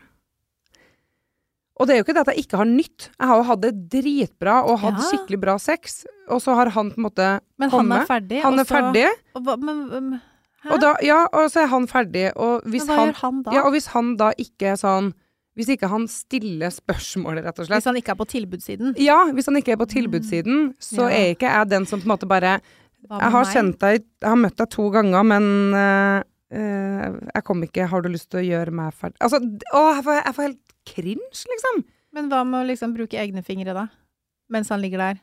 Og 1.81 1.88
det 1.88 1.94
er 1.96 2.02
jo 2.02 2.06
ikke 2.06 2.13
det 2.13 2.22
at 2.28 2.31
jeg 2.36 2.44
ikke 2.46 2.60
har 2.62 2.69
nytt. 2.69 3.08
Jeg 3.18 3.30
har 3.31 3.40
jo 3.40 3.46
hatt 3.48 3.62
det 3.63 3.72
dritbra 3.90 4.58
og 4.69 4.80
hatt 4.84 5.00
Ja. 5.00 5.08
skikkelig 5.10 5.40
bra 5.42 5.56
sex, 5.58 6.06
og 6.30 6.42
så 6.44 6.54
har 6.56 6.69
han 6.69 6.92
på 6.92 6.98
en 7.00 7.06
måte 7.08 7.40
Men 7.58 7.69
han 7.72 7.92
er 7.92 8.06
ferdig? 8.06 8.42
Han 8.44 8.60
er 8.60 8.66
ferdig, 8.66 9.08
Og 9.36 9.44
hva, 9.44 9.58
men, 9.58 9.80
um, 9.92 10.22
og 10.69 10.80
da, 10.80 10.96
ja, 11.02 11.25
og 11.34 11.50
så 11.50 11.63
er 11.63 11.68
han 11.68 11.88
ferdig, 11.88 12.31
og 12.36 12.62
hvis 12.69 12.86
men 12.86 12.96
hva 12.96 13.00
han 13.00 13.08
gjør 13.10 13.22
han 13.22 13.42
da? 13.44 13.52
Ja, 13.52 13.62
og 13.66 13.72
hvis 13.74 13.88
han 13.88 14.16
da 14.18 14.31
ikke 14.38 14.74
er 14.74 14.75
sånn 14.78 15.14
Hvis 15.57 15.68
ikke 15.68 15.90
han 15.90 16.07
stiller 16.07 16.69
spørsmålet, 16.72 17.44
rett 17.44 17.60
og 17.60 17.66
slett. 17.68 17.81
Hvis 17.81 17.90
han 17.90 17.96
ikke 17.98 18.12
er 18.14 18.16
på 18.16 18.25
tilbudssiden? 18.25 18.94
Ja, 18.98 19.25
hvis 19.34 19.46
han 19.48 19.56
ikke 19.57 19.74
er 19.74 19.78
på 19.81 19.86
tilbudssiden, 19.86 20.75
så 20.80 21.10
Ja. 21.10 21.18
er 21.18 21.36
ikke 21.36 21.50
jeg 21.52 21.69
den 21.69 21.85
som 21.85 22.00
på 22.00 22.06
en 22.06 22.18
måte 22.18 22.28
bare 22.28 22.62
Jeg 23.09 23.31
har 23.31 23.44
deg 23.44 24.04
Jeg 24.21 24.30
har 24.30 24.35
møtt 24.38 24.56
deg 24.56 24.69
to 24.69 24.90
ganger, 24.92 25.24
men 25.26 25.74
eh, 25.74 26.24
jeg 26.52 27.44
kom 27.48 27.62
ikke 27.64 27.86
Har 27.88 28.02
du 28.04 28.10
lyst 28.12 28.30
til 28.31 28.42
å 28.42 28.44
gjøre 28.44 28.74
meg 28.76 28.94
ferdig 28.98 29.16
Altså, 29.24 29.40
å, 29.72 29.81
jeg 29.96 30.04
får, 30.04 30.18
jeg 30.26 30.36
får 30.38 30.48
helt 30.50 30.74
cringe, 30.92 31.44
liksom. 31.54 31.84
Men 32.12 32.28
hva 32.31 32.42
med 32.44 32.64
å 32.64 32.68
liksom 32.68 32.96
bruke 32.96 33.20
egne 33.22 33.44
fingre, 33.46 33.74
da? 33.78 33.88
Mens 34.52 34.72
han 34.74 34.81
ligger 34.84 35.00
der? 35.00 35.22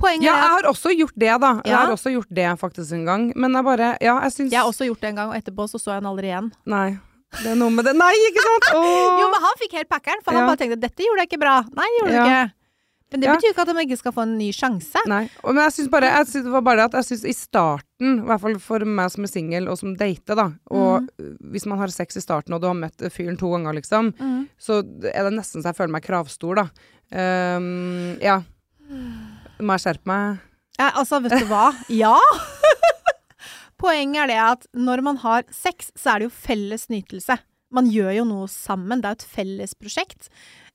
Poenget 0.00 0.24
Ja, 0.26 0.32
jeg 0.32 0.40
er 0.40 0.44
at 0.48 0.54
har 0.64 0.68
også 0.72 0.92
gjort 0.96 1.14
det, 1.20 1.32
da. 1.42 1.50
Jeg 1.64 1.76
har 1.76 1.92
også 1.92 2.12
gjort 2.14 2.30
det 2.34 2.46
faktisk 2.58 2.94
en 2.96 3.04
gang. 3.06 3.26
Men 3.36 3.54
jeg 3.58 3.66
bare 3.66 3.90
Ja, 4.00 4.16
jeg 4.24 4.32
syns 4.34 4.52
jeg 4.52 4.60
har 4.60 4.70
også 4.70 4.88
gjort 4.88 5.02
det 5.04 5.12
en 5.12 5.20
gang, 5.20 5.30
og 5.30 5.36
etterpå 5.38 5.68
så 5.70 5.78
så 5.80 5.92
jeg 5.92 6.00
han 6.02 6.10
aldri 6.10 6.30
igjen. 6.32 6.50
Nei. 6.66 6.88
Det 7.34 7.50
er 7.50 7.56
noe 7.58 7.70
med 7.74 7.84
det 7.86 7.94
Nei, 7.98 8.12
ikke 8.30 8.42
sant? 8.46 8.68
Jo, 9.20 9.28
men 9.30 9.40
han 9.42 9.56
fikk 9.60 9.78
helt 9.78 9.90
packeren, 9.90 10.22
for 10.24 10.34
han 10.36 10.46
bare 10.48 10.60
tenkte 10.60 10.80
'dette 10.80 11.06
gjorde 11.06 11.24
jeg 11.24 11.30
ikke 11.32 11.42
bra'. 11.42 11.56
Nei, 11.74 11.88
det 11.90 11.98
gjorde 12.00 12.12
du 12.12 12.18
Ja. 12.18 12.26
ikke. 12.26 12.63
Men 13.14 13.22
det 13.22 13.30
betyr 13.30 13.52
ikke 13.54 13.62
at 13.62 13.68
de 13.70 13.82
ikke 13.84 13.96
skal 14.00 14.12
få 14.16 14.22
en 14.26 14.32
ny 14.40 14.48
sjanse. 14.50 14.98
Nei. 15.06 15.28
Og- 15.44 15.54
Men 15.54 15.62
jeg 15.68 15.72
syns 15.76 15.90
bare 15.92 16.08
jeg 16.10 16.26
synes, 16.26 16.44
det 16.48 16.52
var 16.52 16.64
bare 16.66 16.76
det 16.82 16.86
at 16.90 16.96
jeg 16.98 17.04
syns 17.12 17.24
i 17.30 17.34
starten, 17.38 18.18
i 18.18 18.26
hvert 18.26 18.40
fall 18.42 18.58
for 18.58 18.84
meg 18.84 19.10
som 19.14 19.22
er 19.22 19.30
singel 19.30 19.68
og 19.70 19.78
som 19.78 19.94
dater, 19.94 20.34
da, 20.34 20.48
og 20.70 21.06
Mm. 21.06 21.36
hvis 21.52 21.66
man 21.70 21.78
har 21.78 21.88
sex 21.94 22.16
i 22.18 22.20
starten 22.24 22.52
og 22.54 22.60
du 22.60 22.66
har 22.66 22.74
møtt 22.74 22.98
fyren 23.14 23.38
to 23.38 23.46
ganger, 23.54 23.72
liksom, 23.78 24.10
Mm. 24.18 24.48
så 24.58 24.80
er 24.82 25.22
det 25.30 25.32
nesten 25.38 25.62
så 25.62 25.70
jeg 25.70 25.76
føler 25.76 25.92
meg 25.94 26.02
kravstor, 26.02 26.56
da. 26.56 26.68
Um, 27.56 28.18
ja. 28.20 28.42
Må 29.60 29.78
jeg 29.78 29.84
skjerpe 29.94 30.06
meg? 30.06 30.40
Ja, 30.78 30.90
altså, 30.90 31.22
vet 31.22 31.38
du 31.38 31.46
hva? 31.46 31.72
Ja! 31.88 32.18
Poenget 33.80 34.22
er 34.24 34.26
det 34.30 34.38
at 34.40 34.66
når 34.74 35.02
man 35.02 35.16
har 35.22 35.44
sex, 35.54 35.90
så 35.98 36.14
er 36.14 36.18
det 36.22 36.28
jo 36.30 36.34
felles 36.34 36.86
nytelse. 36.92 37.36
Man 37.74 37.88
gjør 37.90 38.12
jo 38.20 38.24
noe 38.28 38.46
sammen. 38.50 39.00
Det 39.02 39.08
er 39.10 39.14
jo 39.16 39.20
et 39.20 39.30
felles 39.34 39.74
prosjekt. 39.74 40.28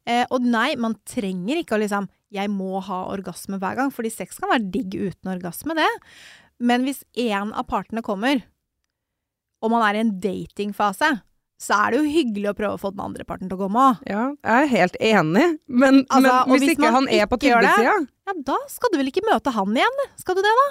Eh, 0.06 0.26
og 0.32 0.42
nei, 0.42 0.74
man 0.80 0.96
trenger 1.08 1.62
ikke 1.62 1.78
å 1.78 1.82
liksom 1.84 2.10
'jeg 2.32 2.50
må 2.50 2.82
ha 2.86 3.00
orgasme 3.10 3.58
hver 3.60 3.76
gang', 3.76 3.92
fordi 3.92 4.12
sex 4.14 4.38
kan 4.40 4.50
være 4.50 4.72
digg 4.72 4.94
uten 4.96 5.32
orgasme, 5.34 5.76
det. 5.76 5.88
Men 6.60 6.84
hvis 6.84 7.04
én 7.18 7.54
av 7.54 7.66
partene 7.68 8.02
kommer, 8.04 8.44
og 9.62 9.72
man 9.72 9.84
er 9.84 9.98
i 9.98 10.04
en 10.04 10.20
datingfase, 10.20 11.22
så 11.60 11.76
er 11.76 11.92
det 11.92 11.98
jo 12.00 12.12
hyggelig 12.14 12.50
å 12.52 12.56
prøve 12.56 12.76
å 12.78 12.80
få 12.80 12.92
den 12.96 13.04
andre 13.04 13.26
parten 13.28 13.50
til 13.50 13.58
å 13.58 13.64
komme 13.68 13.80
òg. 13.80 14.04
Ja, 14.08 14.30
jeg 14.44 14.64
er 14.64 14.70
helt 14.72 14.96
enig, 15.02 15.60
men, 15.68 16.06
Altså, 16.10 16.22
men 16.22 16.54
hvis, 16.54 16.62
hvis 16.62 16.78
ikke 16.78 16.92
han 16.96 17.10
er 17.10 17.26
på 17.28 17.40
tilbudssida 17.42 18.08
Ja, 18.30 18.34
da 18.48 18.56
skal 18.72 18.94
du 18.94 18.98
vel 19.02 19.12
ikke 19.12 19.26
møte 19.28 19.52
han 19.52 19.76
igjen? 19.76 20.00
Skal 20.22 20.36
du 20.36 20.42
det, 20.46 20.54
da? 20.62 20.68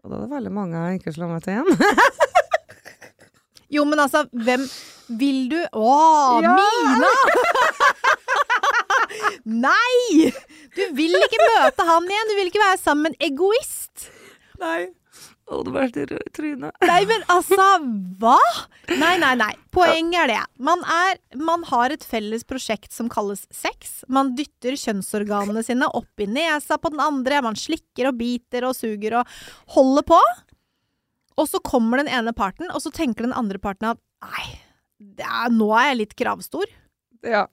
Og 0.00 0.10
da 0.10 0.16
er 0.16 0.22
det 0.24 0.30
veldig 0.32 0.52
mange 0.56 0.80
jeg 0.86 1.00
ikke 1.00 1.12
slår 1.18 1.34
meg 1.34 1.42
til 1.44 1.58
igjen. 1.58 1.68
Jo, 3.70 3.84
men 3.86 4.00
altså, 4.02 4.24
hvem 4.34 4.64
vil 5.20 5.44
du 5.52 5.58
Å, 5.78 5.90
Ja. 6.42 6.56
Mina! 6.58 7.12
Nei! 9.68 10.32
Du 10.76 10.82
vil 10.96 11.18
ikke 11.18 11.42
møte 11.42 11.86
han 11.88 12.08
igjen, 12.08 12.30
du 12.30 12.38
vil 12.38 12.50
ikke 12.52 12.62
være 12.62 12.80
sammen 12.80 13.08
med 13.08 13.16
en 13.16 13.30
egoist. 13.32 14.08
Nei. 14.60 14.90
Å, 15.50 15.64
det 15.66 15.72
var 15.74 15.82
helt 15.82 15.96
rød 15.98 16.20
i 16.22 16.32
trynet. 16.36 16.84
Nei, 16.86 17.00
men 17.10 17.24
altså, 17.32 17.64
hva? 18.22 18.36
Nei, 19.00 19.16
nei, 19.18 19.32
nei. 19.40 19.50
Poenget 19.74 20.20
er 20.22 20.30
det. 20.30 20.42
Man, 20.62 20.84
er, 20.86 21.18
man 21.42 21.64
har 21.66 21.90
et 21.90 22.06
felles 22.06 22.46
prosjekt 22.46 22.94
som 22.94 23.08
kalles 23.10 23.42
sex. 23.50 24.04
Man 24.06 24.36
dytter 24.38 24.78
kjønnsorganene 24.78 25.64
sine 25.66 25.88
opp 25.98 26.22
i 26.22 26.28
nesa 26.30 26.78
på 26.78 26.92
den 26.94 27.02
andre. 27.02 27.42
Man 27.42 27.58
slikker 27.58 28.12
og 28.12 28.20
biter 28.20 28.68
og 28.68 28.78
suger 28.78 29.18
og 29.18 29.34
holder 29.74 30.06
på. 30.12 30.20
Og 31.40 31.50
så 31.50 31.58
kommer 31.66 31.98
den 31.98 32.12
ene 32.12 32.34
parten, 32.36 32.70
og 32.70 32.82
så 32.84 32.92
tenker 32.94 33.26
den 33.26 33.34
andre 33.34 33.58
parten 33.62 33.90
at 33.94 34.00
nei, 34.22 34.46
er, 35.18 35.50
nå 35.50 35.72
er 35.74 35.90
jeg 35.90 36.00
litt 36.04 36.18
kravstor. 36.18 36.70
Ja. 37.26 37.46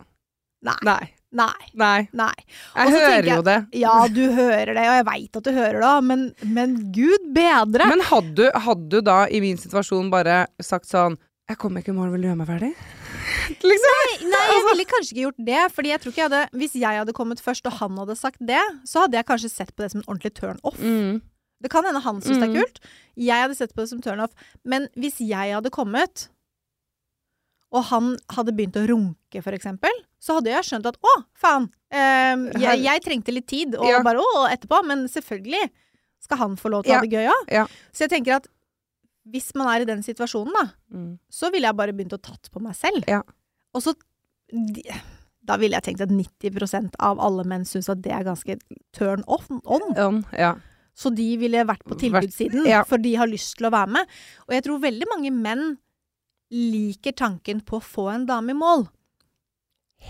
Nei. 0.68 0.78
Nei. 0.86 1.04
Nei. 1.36 1.68
Nei. 1.76 2.08
Nei. 2.16 2.34
Jeg 2.78 2.92
hører 2.94 3.26
jeg, 3.28 3.36
jo 3.36 3.42
det. 3.44 3.58
Ja, 3.76 3.96
du 4.08 4.22
hører 4.32 4.72
det, 4.78 4.84
og 4.88 4.96
jeg 4.96 5.06
veit 5.10 5.36
at 5.42 5.44
du 5.44 5.52
hører 5.52 5.82
det, 5.84 5.94
men, 6.08 6.22
men 6.56 6.76
gud 6.96 7.26
bedre. 7.36 7.90
Men 7.92 8.04
hadde 8.08 8.32
du, 8.40 8.46
hadde 8.68 8.88
du 8.94 9.02
da 9.04 9.26
i 9.28 9.42
min 9.44 9.58
situasjon 9.60 10.08
bare 10.14 10.46
sagt 10.64 10.88
sånn 10.88 11.18
Jeg 11.50 11.60
kommer 11.60 11.84
ikke 11.84 11.92
i 11.92 11.98
morgen, 11.98 12.12
vil 12.16 12.24
du 12.24 12.28
gjøre 12.30 12.40
meg 12.42 12.48
ferdig? 12.50 12.72
liksom. 13.72 14.00
Nei, 14.32 14.44
jeg 14.54 14.64
ville 14.70 14.86
kanskje 14.92 15.14
ikke 15.16 15.26
gjort 15.26 15.44
det. 15.50 15.62
Fordi 15.76 15.92
jeg 15.94 16.02
tror 16.04 16.12
ikke 16.14 16.22
jeg 16.24 16.30
hadde 16.32 16.60
Hvis 16.64 16.76
jeg 16.80 17.00
hadde 17.02 17.16
kommet 17.16 17.44
først, 17.44 17.68
og 17.70 17.78
han 17.82 18.00
hadde 18.02 18.16
sagt 18.20 18.42
det, 18.44 18.64
så 18.88 19.04
hadde 19.06 19.20
jeg 19.20 19.28
kanskje 19.30 19.52
sett 19.54 19.76
på 19.76 19.84
det 19.86 19.92
som 19.94 20.02
en 20.04 20.08
ordentlig 20.10 20.34
turn 20.40 20.60
off. 20.68 20.80
Mm. 20.80 21.20
Det 21.64 21.72
kan 21.74 21.88
hende 21.88 22.04
han 22.06 22.20
syns 22.22 22.38
det 22.38 22.48
Mm. 22.50 22.56
er 22.56 22.64
kult. 22.64 22.80
Jeg 23.18 23.42
hadde 23.44 23.56
sett 23.58 23.72
på 23.74 23.82
det 23.82 23.90
som 23.90 24.02
turn 24.04 24.20
off. 24.22 24.34
Men 24.64 24.88
hvis 24.96 25.20
jeg 25.26 25.56
hadde 25.56 25.72
kommet, 25.74 26.28
og 27.72 27.84
han 27.90 28.14
hadde 28.32 28.54
begynt 28.56 28.78
å 28.80 28.86
runke, 28.88 29.42
for 29.44 29.52
eksempel, 29.52 29.92
så 30.24 30.38
hadde 30.38 30.54
jeg 30.54 30.64
skjønt 30.70 30.86
at 30.88 30.98
å, 31.04 31.14
faen, 31.36 31.68
eh, 31.92 32.36
jeg, 32.64 32.84
jeg 32.86 33.04
trengte 33.04 33.34
litt 33.36 33.48
tid, 33.48 33.76
og 33.76 33.86
Ja. 33.90 34.02
bare 34.04 34.24
å, 34.24 34.46
etterpå. 34.50 34.80
Men 34.88 35.06
selvfølgelig 35.12 35.70
skal 36.24 36.38
han 36.38 36.56
få 36.56 36.72
lov 36.72 36.84
til 36.86 36.94
å 36.96 37.00
ha 37.00 37.02
det 37.06 37.12
gøy 37.12 37.28
òg. 37.28 37.52
Ja. 37.52 37.66
Så 37.92 38.08
jeg 38.08 38.10
tenker 38.16 38.38
at 38.40 38.48
hvis 39.28 39.52
man 39.60 39.68
er 39.68 39.82
i 39.84 39.86
den 39.90 40.00
situasjonen, 40.04 40.54
da, 40.56 40.72
Mm. 40.96 41.20
så 41.30 41.52
ville 41.52 41.68
jeg 41.68 41.76
bare 41.76 41.92
begynt 41.94 42.16
å 42.16 42.22
tatt 42.22 42.50
på 42.52 42.62
meg 42.64 42.74
selv. 42.76 43.04
Ja. 43.08 43.22
Og 43.76 43.84
så 43.84 43.94
Da 45.48 45.56
ville 45.58 45.76
jeg 45.76 45.84
tenkt 45.84 46.02
at 46.02 46.10
90% 46.10 46.96
av 47.00 47.20
alle 47.24 47.44
menn 47.48 47.64
syns 47.68 47.88
at 47.90 48.02
det 48.02 48.12
er 48.12 48.24
ganske 48.24 48.58
turn 48.96 49.24
off, 49.28 49.50
on. 49.66 49.82
on 49.98 50.26
ja. 50.34 50.56
Så 50.98 51.14
de 51.14 51.38
ville 51.38 51.64
vært 51.64 51.84
på 51.88 51.96
tilbudssiden, 52.00 52.66
ja. 52.68 52.82
for 52.84 52.98
de 52.98 53.14
har 53.16 53.28
lyst 53.28 53.56
til 53.60 53.68
å 53.68 53.72
være 53.72 53.88
med. 53.88 54.08
Og 54.48 54.56
jeg 54.56 54.64
tror 54.66 54.82
veldig 54.82 55.08
mange 55.12 55.32
menn 55.32 55.78
liker 56.54 57.12
tanken 57.18 57.60
på 57.66 57.80
å 57.80 57.84
få 57.84 58.10
en 58.14 58.26
dame 58.30 58.54
i 58.54 58.58
mål. 58.58 58.88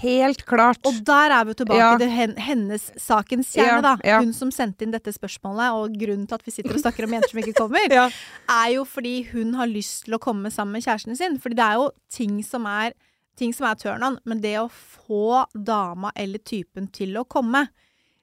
Helt 0.01 0.41
klart. 0.45 0.81
Og 0.85 0.97
der 1.07 1.31
er 1.31 1.45
vi 1.47 1.53
tilbake 1.57 1.77
Ja. 1.79 1.97
til 1.97 2.09
hennes 2.43 2.91
sakens 2.99 3.53
kjerne, 3.55 3.77
Ja, 3.77 3.81
da. 3.81 3.97
ja. 4.03 4.19
Hun 4.19 4.33
som 4.33 4.51
sendte 4.51 4.83
inn 4.83 4.91
dette 4.91 5.13
spørsmålet, 5.15 5.71
og 5.73 5.95
grunnen 5.97 6.27
til 6.27 6.35
at 6.35 6.43
vi 6.45 6.51
sitter 6.51 6.73
og 6.75 6.81
snakker 6.81 7.05
om 7.05 7.11
jenter 7.15 7.29
som 7.31 7.39
ikke 7.39 7.55
kommer, 7.55 7.87
er 8.49 8.67
jo 8.75 8.83
fordi 8.85 9.31
hun 9.31 9.53
har 9.55 9.65
lyst 9.67 10.05
til 10.05 10.13
å 10.15 10.19
komme 10.19 10.51
sammen 10.51 10.73
med 10.73 10.83
kjæresten 10.83 11.15
sin. 11.17 11.39
Fordi 11.39 11.55
det 11.55 11.63
er 11.65 11.73
jo 11.79 11.91
ting 12.11 12.43
som 12.43 12.65
er, 12.65 12.93
ting 13.37 13.53
som 13.53 13.65
er 13.71 13.75
turn 13.75 14.03
on, 14.03 14.19
men 14.25 14.41
det 14.41 14.57
å 14.59 14.69
få 14.69 15.45
dama 15.55 16.11
eller 16.15 16.39
typen 16.39 16.91
til 16.91 17.15
å 17.17 17.23
komme, 17.25 17.69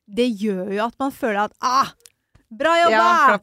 det 0.06 0.28
gjør 0.38 0.71
jo 0.76 0.85
at 0.87 0.94
man 1.00 1.11
føler 1.11 1.47
at 1.49 1.52
ah, 1.62 1.90
bra 2.59 2.73
jobba! 2.83 2.99
Ja. 2.99 3.41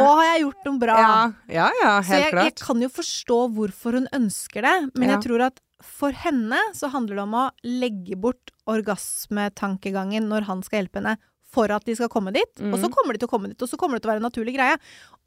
Nå 0.00 0.14
har 0.18 0.24
jeg 0.30 0.42
gjort 0.44 0.64
noe 0.68 0.78
bra. 0.82 0.96
Ja, 1.00 1.12
ja, 1.48 1.68
ja 1.82 1.92
Så 2.02 2.14
jeg, 2.18 2.32
jeg 2.48 2.54
kan 2.62 2.82
jo 2.82 2.88
forstå 2.88 3.38
hvorfor 3.56 3.98
hun 4.00 4.08
ønsker 4.16 4.62
det, 4.66 4.74
men 4.94 5.08
jeg 5.14 5.22
tror 5.28 5.46
at 5.50 5.60
for 5.84 6.16
henne 6.16 6.56
så 6.72 6.88
handler 6.88 7.16
det 7.18 7.22
om 7.26 7.34
å 7.36 7.44
legge 7.62 8.16
bort 8.16 8.52
orgasmetankegangen 8.66 10.28
når 10.30 10.46
han 10.48 10.62
skal 10.64 10.80
hjelpe 10.82 11.00
henne, 11.02 11.16
for 11.54 11.70
at 11.70 11.84
de 11.86 11.94
skal 11.94 12.08
komme 12.10 12.32
dit. 12.34 12.50
Og 12.72 12.78
så 12.80 12.88
kommer 12.90 13.14
de 13.14 13.20
til 13.22 13.28
å 13.28 13.30
komme 13.30 13.50
dit, 13.52 13.60
og 13.62 13.68
så 13.70 13.76
kommer 13.78 13.96
det 13.98 14.02
til 14.02 14.10
å 14.10 14.12
være 14.14 14.22
en 14.22 14.26
naturlig 14.26 14.54
greie. 14.56 14.78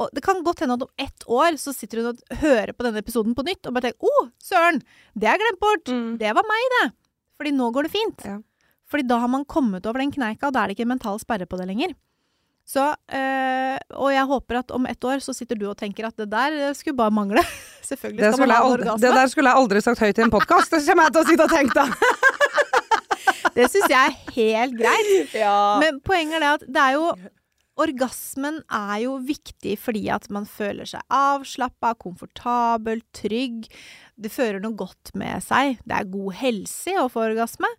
Og 0.01 0.10
det 0.12 0.24
kan 0.25 0.41
godt 0.44 0.60
hende 0.63 0.75
at 0.75 0.84
om 0.84 0.91
ett 1.00 1.24
år 1.29 1.56
så 1.62 1.72
sitter 1.72 2.01
hun 2.01 2.10
og 2.12 2.39
hører 2.41 2.74
på 2.74 2.84
denne 2.84 3.00
episoden 3.00 3.36
på 3.38 3.46
nytt 3.48 3.65
og 3.67 3.74
bare 3.77 3.91
tenker 3.91 4.03
'Å, 4.03 4.32
søren! 4.44 4.82
Det 5.15 5.27
har 5.29 5.38
jeg 5.38 5.46
glemt 5.46 5.62
bort! 5.62 5.86
Mm. 5.88 6.17
Det 6.17 6.34
var 6.36 6.44
meg, 6.44 6.63
det!' 6.75 6.91
Fordi 7.38 7.51
nå 7.53 7.72
går 7.72 7.84
det 7.84 7.94
fint. 7.94 8.25
Ja. 8.25 8.39
Fordi 8.89 9.08
da 9.08 9.20
har 9.20 9.27
man 9.27 9.46
kommet 9.46 9.86
over 9.86 10.00
den 10.00 10.12
kneika, 10.12 10.48
og 10.48 10.53
da 10.53 10.63
er 10.63 10.67
det 10.67 10.77
ikke 10.77 10.88
en 10.88 10.96
mental 10.96 11.20
sperre 11.20 11.46
på 11.46 11.58
det 11.60 11.67
lenger. 11.67 11.94
Så, 12.67 12.83
øh, 12.91 13.77
og 13.95 14.09
jeg 14.12 14.25
håper 14.27 14.57
at 14.59 14.71
om 14.75 14.86
ett 14.91 15.05
år 15.07 15.21
så 15.24 15.31
sitter 15.36 15.55
du 15.55 15.69
og 15.69 15.77
tenker 15.79 16.09
at 16.09 16.17
det 16.19 16.27
der 16.33 16.74
skulle 16.75 16.97
bare 17.00 17.13
mangle. 17.15 17.39
Selvfølgelig 17.89 18.25
Det, 18.25 18.33
skal 18.33 18.43
man 18.47 18.55
ha 18.57 18.65
en 18.65 18.74
orgasme. 18.74 19.01
det 19.05 19.13
der 19.15 19.31
skulle 19.31 19.53
jeg 19.53 19.62
aldri 19.63 19.81
sagt 19.86 20.03
høyt 20.03 20.19
i 20.19 20.25
en 20.25 20.33
podkast. 20.33 20.74
Det 20.75 20.81
kommer 20.89 21.07
jeg 21.07 21.15
til 21.15 21.24
å 21.24 21.29
sitte 21.31 21.47
og 21.47 21.55
tenke 21.55 21.77
da. 21.77 21.88
Det 23.57 23.65
syns 23.74 23.89
jeg 23.89 24.12
er 24.12 24.36
helt 24.36 24.75
greit. 24.77 25.31
Ja. 25.43 25.55
Men 25.81 26.01
poenget 26.05 26.38
er 26.38 26.43
det 26.43 26.51
at 26.59 26.67
det 26.67 26.83
er 26.83 26.95
jo 27.00 27.07
Orgasmen 27.77 28.55
er 28.74 29.03
jo 29.03 29.19
viktig 29.21 29.75
fordi 29.77 30.07
at 30.09 30.24
man 30.33 30.47
føler 30.50 30.88
seg 30.89 31.03
avslappa, 31.13 31.91
komfortabel, 32.01 33.03
trygg. 33.13 33.67
Det 34.17 34.31
fører 34.33 34.57
noe 34.63 34.74
godt 34.79 35.12
med 35.13 35.45
seg. 35.45 35.77
Det 35.86 35.93
er 36.00 36.09
god 36.09 36.33
helse 36.39 36.95
å 36.97 37.05
få 37.13 37.27
orgasme. 37.27 37.69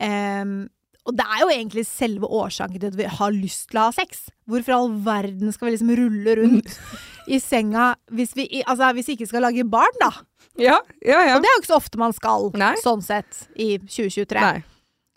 Em, 0.00 0.54
og 1.02 1.16
det 1.18 1.24
er 1.26 1.40
jo 1.42 1.48
egentlig 1.50 1.82
selve 1.88 2.28
årsaken 2.30 2.78
til 2.78 2.92
at 2.92 2.98
vi 2.98 3.08
har 3.10 3.32
lyst 3.34 3.70
til 3.72 3.80
å 3.80 3.88
ha 3.88 3.94
sex. 3.94 4.28
Hvorfor 4.46 4.70
i 4.70 4.76
all 4.76 4.92
verden 5.02 5.54
skal 5.54 5.68
vi 5.68 5.72
liksom 5.74 5.94
rulle 5.98 6.36
rundt 6.38 6.76
i 7.32 7.40
senga 7.42 7.92
hvis 8.14 8.36
vi, 8.38 8.46
altså, 8.62 8.92
hvis 8.94 9.10
vi 9.10 9.16
ikke 9.18 9.30
skal 9.30 9.46
lage 9.48 9.66
barn, 9.66 9.98
da? 10.02 10.12
ja, 10.60 10.76
ja, 11.00 11.22
ja. 11.26 11.34
Og 11.36 11.42
det 11.42 11.48
er 11.48 11.56
jo 11.56 11.62
ikke 11.62 11.70
så 11.72 11.80
ofte 11.80 12.00
man 12.00 12.14
skal, 12.14 12.50
Nei. 12.60 12.74
sånn 12.82 13.02
sett, 13.04 13.46
i 13.56 13.74
2023. 13.80 14.42
Nei. 14.42 14.62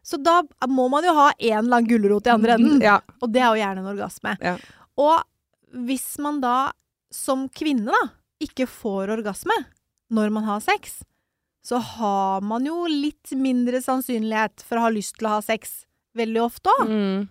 Så 0.05 0.19
da 0.21 0.39
må 0.69 0.85
man 0.93 1.05
jo 1.05 1.15
ha 1.17 1.31
en 1.33 1.63
eller 1.63 1.79
annen 1.79 1.89
gulrot 1.89 2.27
i 2.29 2.33
andre 2.33 2.57
enden. 2.59 2.81
Ja. 2.83 2.99
Og 3.25 3.31
det 3.33 3.41
er 3.41 3.49
jo 3.49 3.61
gjerne 3.63 3.81
en 3.81 3.89
orgasme. 3.95 4.35
Ja. 4.37 4.53
Og 5.01 5.81
hvis 5.89 6.05
man 6.21 6.37
da 6.43 6.71
som 7.13 7.47
kvinne 7.49 7.89
da 7.89 8.03
ikke 8.43 8.67
får 8.69 9.15
orgasme 9.17 9.55
når 10.13 10.33
man 10.35 10.45
har 10.45 10.61
sex, 10.61 10.99
så 11.65 11.79
har 11.81 12.43
man 12.45 12.65
jo 12.67 12.83
litt 12.89 13.33
mindre 13.37 13.81
sannsynlighet 13.81 14.61
for 14.65 14.77
å 14.77 14.85
ha 14.85 14.91
lyst 14.93 15.17
til 15.17 15.29
å 15.29 15.37
ha 15.37 15.45
sex 15.45 15.79
veldig 16.17 16.43
ofte 16.43 16.73
òg. 16.79 16.89
Mm. 16.89 17.23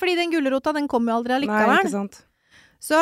Fordi 0.00 0.16
den 0.16 0.30
gulrota, 0.32 0.72
den 0.76 0.86
kommer 0.88 1.12
jo 1.12 1.20
aldri 1.20 1.48
Nei, 1.50 1.64
ikke 1.80 1.92
sant. 1.92 2.22
Så 2.80 3.00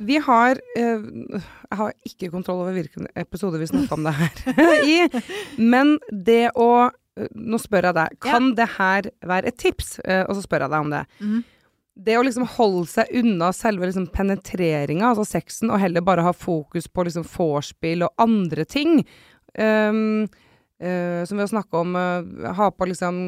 Vi 0.00 0.16
har 0.22 0.60
eh, 0.78 1.02
Jeg 1.34 1.78
har 1.80 1.92
ikke 2.08 2.30
kontroll 2.32 2.62
over 2.62 2.76
hvilken 2.78 3.08
episode 3.20 3.58
vi 3.60 3.68
snakka 3.68 3.98
om 3.98 4.06
det 4.06 4.14
her 4.16 4.44
i, 4.94 5.00
men 5.60 5.98
det 6.08 6.54
å 6.54 6.86
eh, 6.88 7.28
Nå 7.34 7.60
spør 7.60 7.90
jeg 7.90 7.98
deg, 7.98 8.16
kan 8.24 8.54
det 8.56 8.68
her 8.78 9.10
være 9.26 9.50
et 9.50 9.58
tips? 9.60 9.98
Eh, 10.06 10.22
og 10.24 10.38
så 10.38 10.46
spør 10.46 10.64
jeg 10.66 10.74
deg 10.76 10.86
om 10.86 10.94
det. 10.94 11.04
Mhm. 11.20 11.42
Det 11.94 12.16
å 12.18 12.24
liksom 12.26 12.46
holde 12.56 12.88
seg 12.90 13.12
unna 13.20 13.52
selve 13.54 13.86
liksom 13.86 14.08
penetreringa, 14.14 15.12
altså 15.12 15.26
sexen, 15.28 15.70
og 15.70 15.78
heller 15.78 16.02
bare 16.02 16.24
ha 16.26 16.32
fokus 16.34 16.88
på 16.90 17.06
liksom 17.06 17.26
vorspiel 17.28 18.02
og 18.06 18.24
andre 18.24 18.66
ting. 18.66 19.04
Um, 19.54 20.24
uh, 20.82 21.22
som 21.22 21.38
vi 21.38 21.44
har 21.44 21.52
snakke 21.52 21.84
om, 21.84 21.94
uh, 21.94 22.50
ha 22.58 22.70
på 22.74 22.88
liksom 22.90 23.20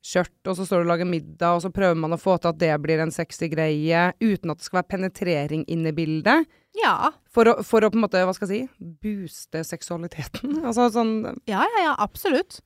skjørt, 0.00 0.38
og 0.48 0.56
så 0.56 0.64
står 0.64 0.80
du 0.80 0.86
og 0.86 0.92
lager 0.94 1.08
middag, 1.08 1.56
og 1.56 1.64
så 1.64 1.72
prøver 1.74 1.98
man 1.98 2.16
å 2.16 2.20
få 2.20 2.38
til 2.40 2.54
at 2.54 2.60
det 2.60 2.72
blir 2.82 3.02
en 3.02 3.12
sexy 3.14 3.50
greie, 3.52 4.06
uten 4.22 4.52
at 4.52 4.60
det 4.60 4.66
skal 4.66 4.80
være 4.80 4.92
penetrering 4.94 5.66
inne 5.68 5.92
i 5.92 5.96
bildet. 5.96 6.48
ja. 6.78 7.12
For 7.30 7.46
å, 7.46 7.52
for 7.66 7.84
å 7.84 7.90
på 7.92 7.98
en 7.98 8.04
måte, 8.06 8.22
hva 8.26 8.34
skal 8.34 8.50
jeg 8.50 8.66
si, 8.66 8.88
booste 9.02 9.62
seksualiteten. 9.66 10.56
Altså 10.66 10.88
sånn 10.94 11.12
Ja, 11.50 11.62
ja, 11.62 11.84
ja, 11.84 11.94
absolutt. 12.02 12.60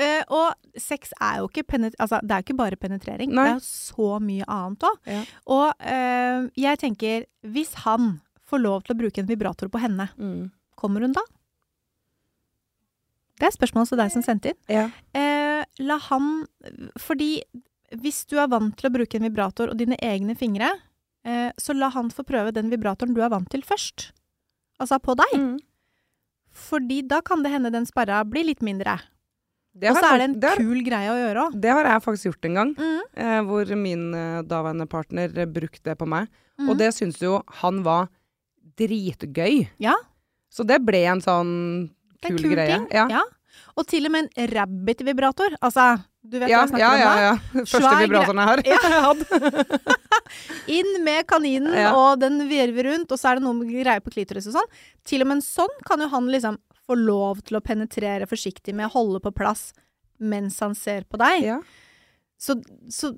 Eh, 0.00 0.22
og 0.32 0.80
sex 0.80 1.12
er 1.20 1.40
jo 1.40 1.48
ikke, 1.50 1.66
altså, 1.98 2.20
det 2.24 2.34
er 2.34 2.44
ikke 2.44 2.56
bare 2.56 2.78
penetrering. 2.80 3.34
Nei. 3.36 3.46
Det 3.50 3.58
er 3.58 3.66
så 3.66 4.16
mye 4.24 4.46
annet 4.48 4.86
òg. 4.88 5.00
Ja. 5.10 5.20
Og 5.56 5.84
uh, 5.84 6.48
jeg 6.58 6.80
tenker, 6.80 7.26
hvis 7.44 7.74
han 7.84 8.14
får 8.50 8.64
lov 8.64 8.84
til 8.86 8.96
å 8.96 9.00
bruke 9.02 9.22
en 9.22 9.28
vibrator 9.28 9.70
på 9.70 9.82
henne, 9.82 10.08
mm. 10.16 10.48
kommer 10.80 11.04
hun 11.04 11.16
da? 11.16 11.24
Det 13.40 13.48
er 13.48 13.56
spørsmålet 13.56 13.92
til 13.92 14.00
deg 14.00 14.14
som 14.14 14.24
sendte 14.24 14.52
inn. 14.52 14.60
Ja. 14.72 14.86
Uh, 15.16 15.64
la 15.84 15.96
han 16.10 16.30
Fordi 17.00 17.34
hvis 18.00 18.22
du 18.30 18.36
er 18.38 18.50
vant 18.52 18.76
til 18.78 18.88
å 18.88 18.94
bruke 18.94 19.18
en 19.18 19.26
vibrator 19.26 19.72
og 19.72 19.78
dine 19.80 19.98
egne 20.04 20.36
fingre, 20.38 20.68
så 21.60 21.74
la 21.76 21.90
han 21.92 22.06
få 22.14 22.22
prøve 22.24 22.52
den 22.54 22.70
vibratoren 22.72 23.12
du 23.12 23.18
er 23.20 23.32
vant 23.32 23.50
til 23.52 23.60
først. 23.66 24.06
Altså 24.80 24.96
på 25.02 25.12
deg. 25.18 25.34
Mm. 25.36 25.56
Fordi 26.54 27.00
da 27.10 27.18
kan 27.26 27.42
det 27.42 27.50
hende 27.52 27.72
den 27.74 27.88
sperra 27.88 28.22
blir 28.24 28.46
litt 28.46 28.62
mindre. 28.64 28.94
Det, 29.72 29.90
Og 29.92 29.96
så 30.00 30.06
er 30.10 30.18
det 30.18 30.24
en 30.26 30.36
har, 30.42 30.56
kul 30.58 30.80
greie 30.82 31.10
å 31.12 31.18
gjøre 31.20 31.42
òg. 31.46 31.52
det 31.62 31.70
har 31.70 31.86
jeg 31.86 32.02
faktisk 32.02 32.26
gjort 32.30 32.44
en 32.48 32.54
gang. 32.58 32.70
Mm. 32.74 33.02
eh, 33.22 33.40
hvor 33.46 33.74
min 33.78 34.14
eh, 34.18 34.40
daværende 34.42 34.86
partner 34.90 35.30
eh, 35.38 35.46
brukte 35.46 35.84
det 35.92 35.96
på 36.00 36.08
meg. 36.10 36.26
Mm. 36.58 36.68
Og 36.72 36.78
det 36.80 36.90
syntes 36.96 37.20
jo 37.22 37.36
han 37.62 37.82
var 37.86 38.08
dritgøy. 38.76 39.68
Ja. 39.82 39.94
Så 40.50 40.66
det 40.66 40.80
ble 40.84 41.04
en 41.12 41.22
sånn 41.22 41.52
kul, 42.20 42.32
en 42.32 42.38
kul 42.42 42.50
greie. 42.56 42.74
ting. 42.78 42.88
Ja. 42.94 43.06
Ja. 43.10 43.22
Og 43.78 43.86
til 43.88 44.06
og 44.08 44.12
med 44.12 44.28
en 44.34 44.48
rabbit-vibrator. 44.50 45.54
Altså, 45.62 46.00
du 46.26 46.38
vet 46.38 46.50
Ja, 46.50 46.60
hva 46.60 46.66
jeg 46.66 46.72
snakker 46.72 46.82
ja, 46.82 46.90
om 46.90 47.00
da? 47.00 47.22
ja. 47.22 47.34
Første 47.70 47.80
Svær 47.86 48.00
vibratoren 48.02 48.42
jeg 48.42 48.48
har. 48.50 48.62
Ja. 48.66 49.14
Inn 50.80 50.90
med 51.06 51.26
kaninen, 51.30 51.72
Ja. 51.78 51.92
og 51.96 52.20
den 52.20 52.42
virver 52.50 52.90
rundt, 52.90 53.10
og 53.12 53.18
så 53.20 53.30
er 53.32 53.38
det 53.40 53.44
noe 53.46 53.56
med 53.56 53.70
greier 53.72 54.02
på 54.04 54.12
klitoris 54.14 54.46
og 54.50 54.58
sånn. 54.58 54.74
Til 55.06 55.22
og 55.24 55.30
med 55.30 55.38
en 55.40 55.46
sånn 55.46 55.78
kan 55.86 56.02
jo 56.02 56.10
han 56.12 56.28
liksom 56.30 56.58
få 56.90 56.98
lov 56.98 57.44
til 57.46 57.58
å 57.58 57.64
penetrere 57.64 58.28
forsiktig 58.30 58.74
med 58.76 58.92
holde 58.94 59.22
på 59.22 59.32
plass 59.36 59.70
mens 60.20 60.58
han 60.60 60.74
ser 60.76 61.06
på 61.08 61.16
deg. 61.20 61.46
Ja. 61.46 61.60
så, 62.36 62.58
så, 62.92 63.14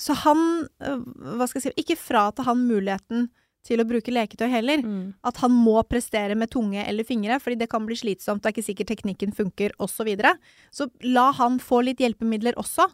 så 0.00 0.16
han 0.22 0.40
øh, 0.80 1.02
Hva 1.36 1.44
skal 1.44 1.60
jeg 1.60 1.66
si 1.66 1.82
Ikke 1.82 1.98
frata 2.00 2.46
han 2.46 2.62
muligheten 2.64 3.28
til 3.66 3.82
å 3.82 3.84
bruke 3.84 4.12
leketøy 4.12 4.48
heller. 4.48 4.80
Mm. 4.80 5.12
At 5.26 5.42
han 5.42 5.52
må 5.52 5.76
prestere 5.84 6.36
med 6.38 6.48
tunge 6.52 6.80
eller 6.80 7.04
fingre, 7.04 7.36
fordi 7.44 7.58
det 7.60 7.68
kan 7.72 7.84
bli 7.84 7.98
slitsomt, 7.98 8.40
det 8.40 8.48
er 8.48 8.54
ikke 8.54 8.68
sikkert 8.70 8.92
teknikken 8.94 9.34
funker, 9.36 9.74
osv. 9.76 9.98
Så, 10.00 10.06
videre. 10.08 10.32
så 10.72 10.88
la 11.04 11.26
han 11.36 11.60
få 11.60 11.82
litt 11.84 12.00
hjelpemidler 12.00 12.56
også, 12.60 12.88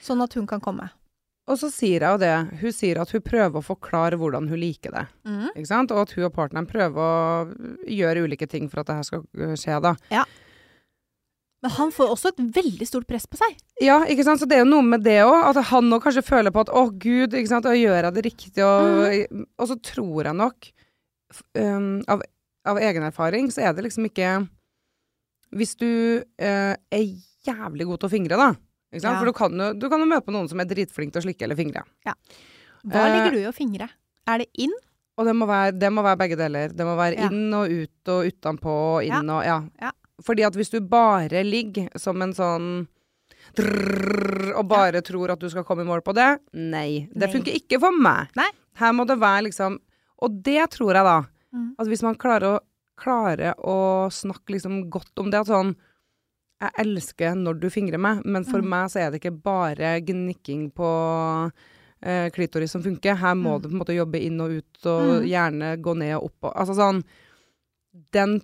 sånn 0.00 0.22
at 0.22 0.36
hun 0.38 0.46
kan 0.50 0.62
komme. 0.62 0.86
Og 1.50 1.58
så 1.58 1.70
sier 1.72 2.04
jeg 2.04 2.14
jo 2.14 2.20
det. 2.22 2.34
Hun 2.60 2.74
sier 2.74 3.00
at 3.02 3.10
hun 3.14 3.24
prøver 3.26 3.58
å 3.58 3.64
forklare 3.64 4.18
hvordan 4.20 4.46
hun 4.50 4.60
liker 4.60 4.94
det. 4.94 5.06
Mm. 5.26 5.48
Ikke 5.50 5.70
sant? 5.70 5.94
Og 5.94 6.04
at 6.04 6.14
hun 6.14 6.28
og 6.28 6.36
partneren 6.36 6.68
prøver 6.70 7.00
å 7.02 7.88
gjøre 7.90 8.22
ulike 8.26 8.46
ting 8.50 8.70
for 8.70 8.82
at 8.82 8.90
det 8.90 9.00
her 9.00 9.08
skal 9.08 9.24
øh, 9.26 9.56
skje, 9.58 9.80
da. 9.82 9.96
Ja. 10.14 10.24
Men 11.60 11.74
han 11.76 11.90
får 11.92 12.12
også 12.14 12.30
et 12.32 12.42
veldig 12.56 12.86
stort 12.88 13.08
press 13.08 13.26
på 13.28 13.36
seg. 13.40 13.56
Ja, 13.84 13.98
ikke 14.08 14.24
sant. 14.24 14.40
Så 14.40 14.48
det 14.48 14.56
er 14.56 14.62
jo 14.62 14.70
noe 14.70 14.86
med 14.86 15.02
det 15.04 15.18
òg. 15.26 15.34
At 15.50 15.60
han 15.72 15.90
òg 15.92 16.06
kanskje 16.06 16.24
føler 16.24 16.54
på 16.54 16.62
at 16.62 16.72
å 16.72 16.86
gud, 16.92 17.34
ikke 17.34 17.50
sant, 17.50 17.68
og 17.68 17.76
gjør 17.76 17.98
jeg 17.98 18.16
det 18.16 18.24
riktig? 18.30 18.64
Og, 18.64 19.42
og 19.60 19.68
så 19.68 19.76
tror 19.90 20.30
jeg 20.30 20.38
nok, 20.38 20.70
um, 21.58 21.92
av, 22.10 22.24
av 22.70 22.80
egen 22.80 23.10
erfaring, 23.10 23.50
så 23.52 23.66
er 23.66 23.76
det 23.76 23.84
liksom 23.86 24.08
ikke 24.08 24.38
Hvis 25.56 25.74
du 25.80 25.90
uh, 26.22 26.74
er 26.78 27.04
jævlig 27.44 27.88
god 27.90 28.00
til 28.00 28.08
å 28.08 28.14
fingre, 28.14 28.40
da. 28.40 28.50
Ja. 28.92 29.18
For 29.20 29.26
du 29.30 29.32
kan, 29.36 29.52
jo, 29.54 29.72
du 29.78 29.88
kan 29.88 30.00
jo 30.02 30.06
møte 30.10 30.26
på 30.26 30.32
noen 30.34 30.48
som 30.50 30.60
er 30.60 30.66
dritflink 30.70 31.12
til 31.14 31.20
å 31.22 31.26
slikke 31.28 31.46
eller 31.46 31.56
fingre. 31.58 31.84
Hva 32.04 32.14
Eh, 32.84 33.12
ligger 33.14 33.30
du 33.36 33.38
i 33.42 33.48
å 33.50 33.52
fingre? 33.54 33.88
Er 34.26 34.38
det 34.38 34.48
inn? 34.58 34.72
Og 35.20 35.26
det 35.28 35.34
må, 35.36 35.46
være, 35.46 35.74
det 35.78 35.90
må 35.92 36.02
være 36.02 36.16
begge 36.22 36.36
deler. 36.40 36.72
Det 36.72 36.84
må 36.86 36.94
være 36.96 37.18
Ja. 37.18 37.28
inn 37.28 37.52
og 37.54 37.68
ut 37.70 38.08
og 38.08 38.24
utenpå 38.30 38.72
og 38.96 39.04
inn 39.04 39.28
og 39.30 39.44
ja. 39.44 39.58
Ja. 39.82 39.90
Fordi 40.24 40.44
at 40.46 40.54
hvis 40.56 40.70
du 40.70 40.80
bare 40.80 41.42
ligger 41.44 41.88
som 41.98 42.20
en 42.22 42.32
sånn 42.32 42.88
drrr, 43.56 44.52
og 44.58 44.66
bare 44.70 45.02
tror 45.06 45.32
at 45.34 45.40
du 45.42 45.48
skal 45.50 45.64
komme 45.66 45.84
i 45.84 45.88
mål 45.88 46.02
på 46.06 46.14
det, 46.16 46.28
nei. 46.54 47.06
Det 47.12 47.26
Nei. 47.28 47.32
funker 47.34 47.56
ikke 47.56 47.80
for 47.82 47.92
meg. 47.96 48.28
Nei. 48.38 48.48
Her 48.80 48.92
må 48.96 49.06
det 49.06 49.18
være 49.20 49.46
liksom 49.50 49.78
Og 50.22 50.42
det 50.44 50.66
tror 50.74 50.92
jeg, 50.92 51.04
da. 51.04 51.18
Mm. 51.56 51.68
At 51.80 51.86
hvis 51.88 52.02
man 52.04 52.14
klarer 52.14 52.58
å, 52.58 52.60
klarer 53.00 53.54
å 53.64 54.10
snakke 54.12 54.52
liksom 54.52 54.90
godt 54.92 55.16
om 55.18 55.30
det, 55.32 55.40
at 55.40 55.46
sånn 55.48 55.70
Jeg 56.60 56.70
elsker 56.84 57.34
når 57.40 57.60
du 57.60 57.68
fingrer 57.72 57.98
meg, 57.98 58.24
men 58.24 58.44
for 58.44 58.60
Mm. 58.60 58.68
meg 58.68 58.90
så 58.90 59.00
er 59.00 59.10
det 59.10 59.20
ikke 59.22 59.42
bare 59.42 60.00
gnikking 60.04 60.70
på 60.76 61.52
eh, 62.02 62.30
klitoris 62.30 62.70
som 62.70 62.82
funker. 62.82 63.14
Her 63.16 63.34
må 63.34 63.56
Mm. 63.58 63.62
du 63.62 63.68
på 63.68 63.72
en 63.72 63.78
måte 63.80 63.96
jobbe 63.96 64.20
inn 64.24 64.40
og 64.40 64.50
ut, 64.50 64.86
og 64.86 65.22
Mm. 65.22 65.26
gjerne 65.28 65.82
gå 65.82 65.96
ned 65.96 66.14
og 66.16 66.24
opp 66.24 66.44
og 66.44 66.54
Altså 66.56 66.74
sånn 66.76 67.04
Den 68.12 68.40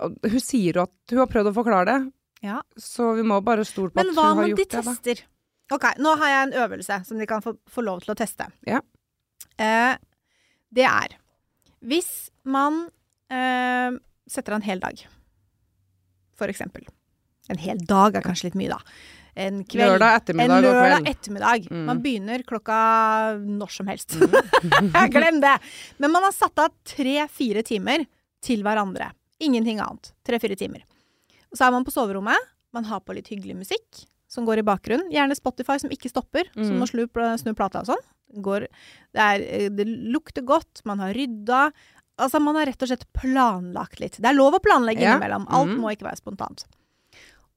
Hun 0.00 0.40
sier 0.40 0.74
jo 0.74 0.82
at 0.82 0.90
hun 1.10 1.18
har 1.18 1.26
prøvd 1.26 1.52
å 1.52 1.54
forklare 1.54 1.84
det, 1.86 2.12
Ja. 2.42 2.62
så 2.76 3.14
vi 3.14 3.22
må 3.22 3.40
bare 3.44 3.64
stole 3.64 3.90
på 3.90 3.94
Men 3.94 4.08
at 4.10 4.14
hun 4.16 4.36
har 4.36 4.48
gjort 4.48 4.56
de 4.56 4.64
hva 4.76 4.78
om 4.88 4.94
de 4.94 5.12
tester? 5.12 5.24
Ok, 5.70 5.82
nå 5.98 6.16
har 6.18 6.26
jeg 6.28 6.52
en 6.52 6.68
øvelse 6.68 7.06
som 7.06 7.16
de 7.18 7.26
kan 7.26 7.40
få, 7.40 7.56
få 7.70 7.82
lov 7.84 8.00
til 8.02 8.12
å 8.14 8.16
teste. 8.16 8.50
Ja. 8.66 8.80
Eh, 9.58 9.96
det 10.72 10.84
er 10.84 11.16
hvis 11.82 12.30
man 12.44 12.90
eh, 13.30 13.90
setter 14.28 14.52
av 14.52 14.56
en 14.56 14.62
hel 14.62 14.78
dag, 14.80 14.98
for 16.34 16.48
eksempel. 16.48 16.84
En 17.52 17.58
hel 17.60 17.78
dag 17.84 18.16
er 18.16 18.24
kanskje 18.24 18.48
litt 18.48 18.56
mye, 18.58 18.72
da. 18.72 18.78
En 19.36 19.64
kveld. 19.66 19.82
Lørdag 19.98 20.20
ettermiddag 20.20 20.62
En 20.62 20.64
lørdag 20.64 21.08
ettermiddag. 21.10 21.64
Mm. 21.70 21.84
Man 21.90 22.00
begynner 22.04 22.44
klokka 22.46 22.76
når 23.42 23.72
som 23.74 23.88
helst. 23.90 24.14
Glem 25.16 25.40
det! 25.42 25.56
Men 25.98 26.14
man 26.14 26.22
har 26.22 26.32
satt 26.32 26.58
av 26.62 26.70
tre-fire 26.86 27.64
timer 27.66 28.06
til 28.44 28.62
hverandre. 28.64 29.10
Ingenting 29.42 29.80
annet. 29.82 30.12
Tre-fire 30.26 30.56
timer. 30.56 30.84
Og 31.50 31.58
så 31.58 31.66
er 31.66 31.74
man 31.74 31.84
på 31.86 31.92
soverommet. 31.94 32.38
Man 32.74 32.86
har 32.88 33.02
på 33.02 33.14
litt 33.16 33.28
hyggelig 33.30 33.56
musikk 33.64 34.04
som 34.30 34.46
går 34.46 34.62
i 34.62 34.66
bakgrunnen. 34.66 35.10
Gjerne 35.14 35.36
Spotify 35.38 35.76
som 35.82 35.92
ikke 35.94 36.10
stopper, 36.10 36.48
som 36.54 36.72
Mm. 36.74 36.80
må 36.82 36.88
snu, 36.90 37.04
snu 37.38 37.52
plata 37.54 37.82
og 37.82 37.90
sånn. 37.90 38.04
Går, 38.42 38.66
det, 39.14 39.20
er, 39.22 39.42
eh, 39.46 39.68
det 39.70 39.84
lukter 39.86 40.42
godt, 40.42 40.80
man 40.84 40.98
har 40.98 41.12
rydda. 41.14 41.72
Altså, 42.18 42.40
man 42.42 42.54
har 42.58 42.66
rett 42.66 42.82
og 42.82 42.88
slett 42.90 43.04
planlagt 43.14 44.00
litt. 44.00 44.16
Det 44.18 44.26
er 44.26 44.34
lov 44.34 44.54
å 44.54 44.62
planlegge 44.62 45.02
Ja. 45.02 45.14
innimellom. 45.18 45.46
Alt 45.50 45.70
mm. 45.74 45.78
må 45.82 45.90
ikke 45.94 46.06
være 46.08 46.18
spontant. 46.22 46.64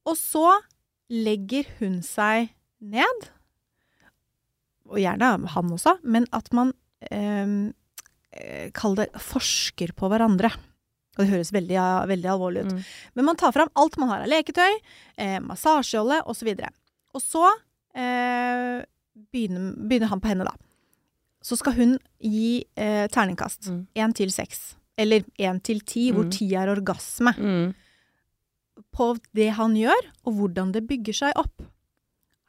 Og 0.07 0.15
så 0.19 0.45
legger 1.11 1.67
hun 1.79 1.99
seg 2.05 2.49
ned, 2.83 3.27
og 4.87 4.99
gjerne 5.01 5.33
han 5.51 5.73
også, 5.75 5.97
men 6.07 6.27
at 6.35 6.47
man 6.55 6.71
eh, 7.11 7.71
eh, 8.37 8.69
Kall 8.77 8.95
det 8.99 9.09
forsker 9.19 9.91
på 9.97 10.09
hverandre. 10.11 10.51
Og 11.17 11.23
det 11.25 11.31
høres 11.31 11.49
veldig, 11.51 11.77
veldig 12.11 12.29
alvorlig 12.29 12.61
ut. 12.67 12.75
Mm. 12.77 12.83
Men 13.17 13.25
man 13.31 13.39
tar 13.41 13.51
fram 13.55 13.71
alt 13.81 13.97
man 13.97 14.11
har 14.13 14.21
av 14.23 14.29
leketøy, 14.31 14.75
eh, 15.17 15.39
massasjeolje 15.43 16.21
osv. 16.29 16.51
Og 17.17 17.23
så 17.23 17.43
eh, 17.97 18.83
begynner, 19.33 19.71
begynner 19.89 20.11
han 20.13 20.21
på 20.21 20.29
henne, 20.29 20.45
da. 20.45 20.53
Så 21.41 21.57
skal 21.57 21.73
hun 21.77 21.95
gi 22.21 22.61
eh, 22.77 23.07
terningkast. 23.09 23.71
Mm. 23.73 24.13
Til 24.19 24.31
seks. 24.35 24.75
Eller 24.97 25.25
én 25.41 25.59
til 25.65 25.81
ti, 25.81 26.11
hvor 26.13 26.25
Mm. 26.27 26.31
ti 26.37 26.47
er 26.55 26.69
orgasme. 26.69 27.33
Mm. 27.37 27.73
På 28.95 29.13
det 29.37 29.49
han 29.57 29.75
gjør, 29.77 30.11
og 30.27 30.37
hvordan 30.39 30.73
det 30.75 30.85
bygger 30.89 31.17
seg 31.23 31.39
opp. 31.39 31.65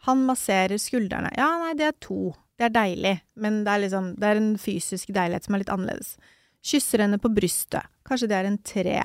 Han 0.07 0.25
masserer 0.29 0.79
skuldrene. 0.81 1.31
Ja, 1.37 1.49
nei, 1.63 1.75
det 1.79 1.89
er 1.89 1.97
to. 2.03 2.33
Det 2.59 2.69
er 2.69 2.75
deilig, 2.75 3.15
men 3.39 3.63
det 3.67 3.73
er, 3.73 3.83
liksom, 3.85 4.13
det 4.19 4.29
er 4.29 4.41
en 4.41 4.53
fysisk 4.59 5.13
deilighet 5.15 5.47
som 5.47 5.55
er 5.55 5.63
litt 5.63 5.73
annerledes. 5.73 6.17
Kysser 6.65 7.05
henne 7.05 7.21
på 7.23 7.31
brystet. 7.31 7.87
Kanskje 8.07 8.31
det 8.31 8.39
er 8.39 8.49
en 8.49 8.61
tre. 8.67 8.97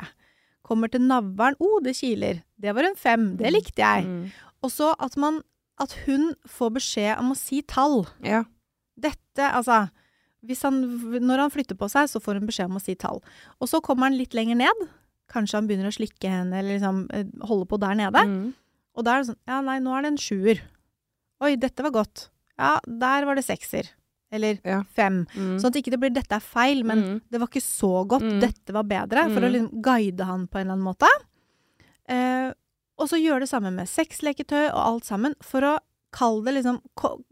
Kommer 0.66 0.90
til 0.90 1.04
navlen. 1.06 1.58
Å, 1.60 1.68
oh, 1.68 1.82
det 1.84 1.96
kiler. 2.00 2.42
Det 2.58 2.74
var 2.74 2.88
en 2.88 2.98
fem. 2.98 3.34
Det 3.38 3.52
likte 3.54 3.84
jeg. 3.84 4.08
Mm. 4.08 4.54
Og 4.64 4.72
så 4.74 4.94
at 5.00 5.18
man 5.20 5.44
At 5.82 5.96
hun 6.06 6.36
får 6.46 6.70
beskjed 6.70 7.18
om 7.18 7.32
å 7.34 7.36
si 7.36 7.64
tall. 7.66 8.04
Ja. 8.22 8.44
Dette, 8.94 9.48
altså 9.50 9.88
hvis 10.46 10.62
han, 10.62 10.82
Når 11.24 11.42
han 11.42 11.52
flytter 11.52 11.78
på 11.80 11.88
seg, 11.90 12.10
så 12.12 12.22
får 12.22 12.38
hun 12.38 12.46
beskjed 12.48 12.70
om 12.70 12.78
å 12.78 12.84
si 12.84 12.94
tall. 13.00 13.24
Og 13.60 13.70
så 13.72 13.82
kommer 13.82 14.10
han 14.10 14.18
litt 14.20 14.36
lenger 14.38 14.60
ned. 14.60 14.84
Kanskje 15.34 15.58
han 15.58 15.68
begynner 15.68 15.90
å 15.90 15.96
slikke 15.98 16.30
henne, 16.30 16.60
eller 16.60 16.78
liksom 16.78 17.08
eh, 17.12 17.26
holde 17.50 17.66
på 17.72 17.80
der 17.82 17.96
nede. 17.98 18.22
Mm. 18.30 18.54
Og 18.96 19.04
da 19.08 19.16
er 19.18 19.24
det 19.24 19.32
sånn 19.32 19.40
Ja, 19.50 19.62
nei, 19.66 19.80
nå 19.82 19.96
er 19.98 20.06
det 20.06 20.12
en 20.14 20.22
sjuer. 20.22 20.62
Oi, 21.42 21.56
dette 21.60 21.84
var 21.84 21.92
godt. 21.96 22.28
Ja, 22.60 22.76
der 22.86 23.26
var 23.26 23.36
det 23.36 23.44
sekser. 23.48 23.90
Eller 24.34 24.60
Ja. 24.66 24.84
fem. 24.84 25.26
Mm. 25.36 25.58
Sånn 25.62 25.70
at 25.74 25.76
ikke 25.82 25.92
det 25.92 26.00
blir 26.00 26.10
'dette 26.14 26.34
er 26.38 26.40
feil', 26.42 26.84
men 26.86 26.98
Mm. 27.04 27.22
det 27.30 27.40
var 27.40 27.48
ikke 27.48 27.62
så 27.62 28.06
godt. 28.08 28.24
Mm. 28.24 28.40
Dette 28.42 28.74
var 28.74 28.84
bedre. 28.84 29.26
For 29.34 29.42
å 29.42 29.50
Mm. 29.50 29.52
liksom 29.54 29.82
guide 29.82 30.22
han 30.26 30.48
på 30.48 30.60
en 30.60 30.68
eller 30.68 30.74
annen 30.74 30.86
måte. 30.96 31.08
Eh, 32.10 32.52
og 33.00 33.10
så 33.10 33.18
gjøre 33.22 33.42
det 33.42 33.50
samme 33.50 33.72
med 33.74 33.88
sexleketøy 33.88 34.70
og 34.74 34.78
alt 34.88 35.04
sammen, 35.06 35.36
for 35.42 35.62
å 35.62 35.80
kalle 36.12 36.44
det 36.46 36.64
liksom 36.64 36.80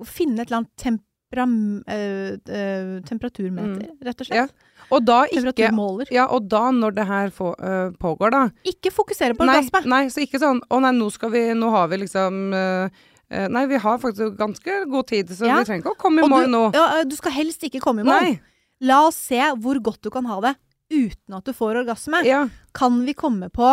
Finne 0.05 0.39
et 0.41 0.47
eller 0.51 0.63
annet 0.65 0.75
temperam, 0.77 1.83
øh, 1.87 2.37
øh, 2.49 3.01
temperaturmeter, 3.03 3.89
rett 4.03 4.21
og 4.21 4.27
slett. 4.27 4.35
Ja. 4.35 4.47
Og 4.89 5.05
da 5.05 5.23
ikke. 5.29 5.69
Ja, 6.11 6.25
og 6.27 6.47
da 6.49 6.71
når 6.71 6.95
det 6.95 7.05
her 7.07 7.29
få, 7.29 7.53
uh, 7.59 7.91
pågår, 8.01 8.31
da 8.31 8.41
Ikke 8.65 8.91
fokusere 8.91 9.35
på 9.37 9.45
orgasme. 9.45 9.83
nei, 9.85 10.05
så 10.09 10.23
ikke 10.25 10.39
sånn 10.41 10.61
Å 10.69 10.79
nei, 10.81 10.91
nå 10.97 11.09
skal 11.11 11.31
vi 11.31 11.43
Nå 11.53 11.69
har 11.71 11.87
vi 11.91 12.01
liksom 12.03 12.53
uh, 12.53 12.89
Nei, 13.31 13.65
vi 13.71 13.77
har 13.79 13.97
faktisk 14.01 14.35
ganske 14.35 14.85
god 14.91 15.07
tid, 15.07 15.29
så 15.31 15.45
Ja. 15.47 15.59
vi 15.59 15.65
trenger 15.69 15.85
ikke 15.85 15.93
å 15.95 16.01
komme 16.01 16.25
i 16.25 16.27
mål 16.27 16.49
nå. 16.51 16.73
ja, 16.75 17.03
du 17.07 17.15
skal 17.15 17.31
helst 17.31 17.63
ikke 17.63 17.79
komme 17.79 18.01
i 18.01 18.03
mål. 18.03 18.21
Nei. 18.21 18.41
La 18.81 19.05
oss 19.07 19.15
se 19.15 19.39
hvor 19.61 19.79
godt 19.79 20.01
du 20.03 20.09
kan 20.11 20.25
ha 20.25 20.41
det 20.41 20.55
uten 20.91 21.37
at 21.37 21.45
du 21.47 21.53
får 21.55 21.79
orgasme. 21.85 22.19
Ja. 22.27 22.49
Kan 22.75 23.05
vi 23.05 23.13
komme 23.13 23.47
på 23.49 23.69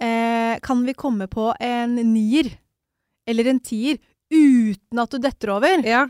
eh, 0.00 0.58
Kan 0.62 0.84
vi 0.86 0.94
komme 0.94 1.26
på 1.26 1.48
en 1.58 1.96
nier 2.12 2.52
eller 3.26 3.50
en 3.50 3.58
tier 3.58 3.98
uten 4.30 5.02
at 5.02 5.10
du 5.10 5.18
detter 5.18 5.50
over? 5.56 5.82
ja. 5.86 6.06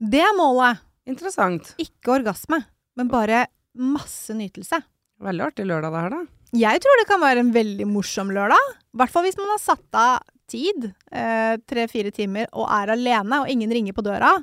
Det 0.00 0.20
er 0.20 0.34
målet. 0.36 0.82
Interessant. 1.08 1.70
Ikke 1.80 2.18
orgasme, 2.18 2.58
men 2.96 3.08
bare 3.08 3.46
masse 3.76 4.34
nytelse. 4.36 4.82
Veldig 5.20 5.44
artig 5.46 5.66
lørdag 5.66 5.92
det 5.92 6.00
her, 6.04 6.10
da. 6.10 6.22
Jeg 6.56 6.80
tror 6.80 7.00
det 7.00 7.06
kan 7.08 7.20
være 7.20 7.42
en 7.42 7.52
veldig 7.52 7.86
morsom 7.90 8.28
lørdag. 8.30 8.72
I 8.94 8.96
hvert 9.00 9.10
fall 9.12 9.24
hvis 9.26 9.36
man 9.40 9.48
har 9.52 9.58
satt 9.62 9.94
av 9.98 10.20
tid, 10.48 10.92
eh, 11.10 11.56
tre-fire 11.66 12.12
timer, 12.14 12.46
og 12.52 12.68
er 12.70 12.92
alene, 12.94 13.40
og 13.42 13.48
ingen 13.50 13.70
ringer 13.70 13.92
på 13.96 14.04
døra. 14.06 14.36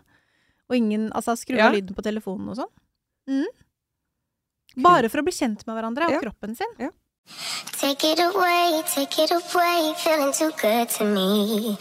Og 0.69 0.75
ingen 0.75 1.09
altså, 1.13 1.35
skrur 1.37 1.59
av 1.59 1.71
Ja. 1.73 1.79
lyden 1.79 1.95
på 1.95 2.03
telefonen 2.03 2.49
og 2.49 2.57
sånn. 2.57 2.71
Mm. 3.29 3.45
Bare 4.83 5.09
for 5.09 5.21
å 5.21 5.23
bli 5.23 5.31
kjent 5.31 5.65
med 5.67 5.75
hverandre 5.77 6.07
og 6.07 6.11
Ja. 6.11 6.19
kroppen 6.19 6.55
sin. 6.57 6.91
Take 7.79 8.03
it 8.11 8.19
away, 8.19 8.81
take 8.87 9.17
it 9.23 9.31
away, 9.31 9.93
feeling 9.97 10.33
too 10.33 10.51
good 10.59 10.89
to 10.89 11.05
me. 11.05 11.77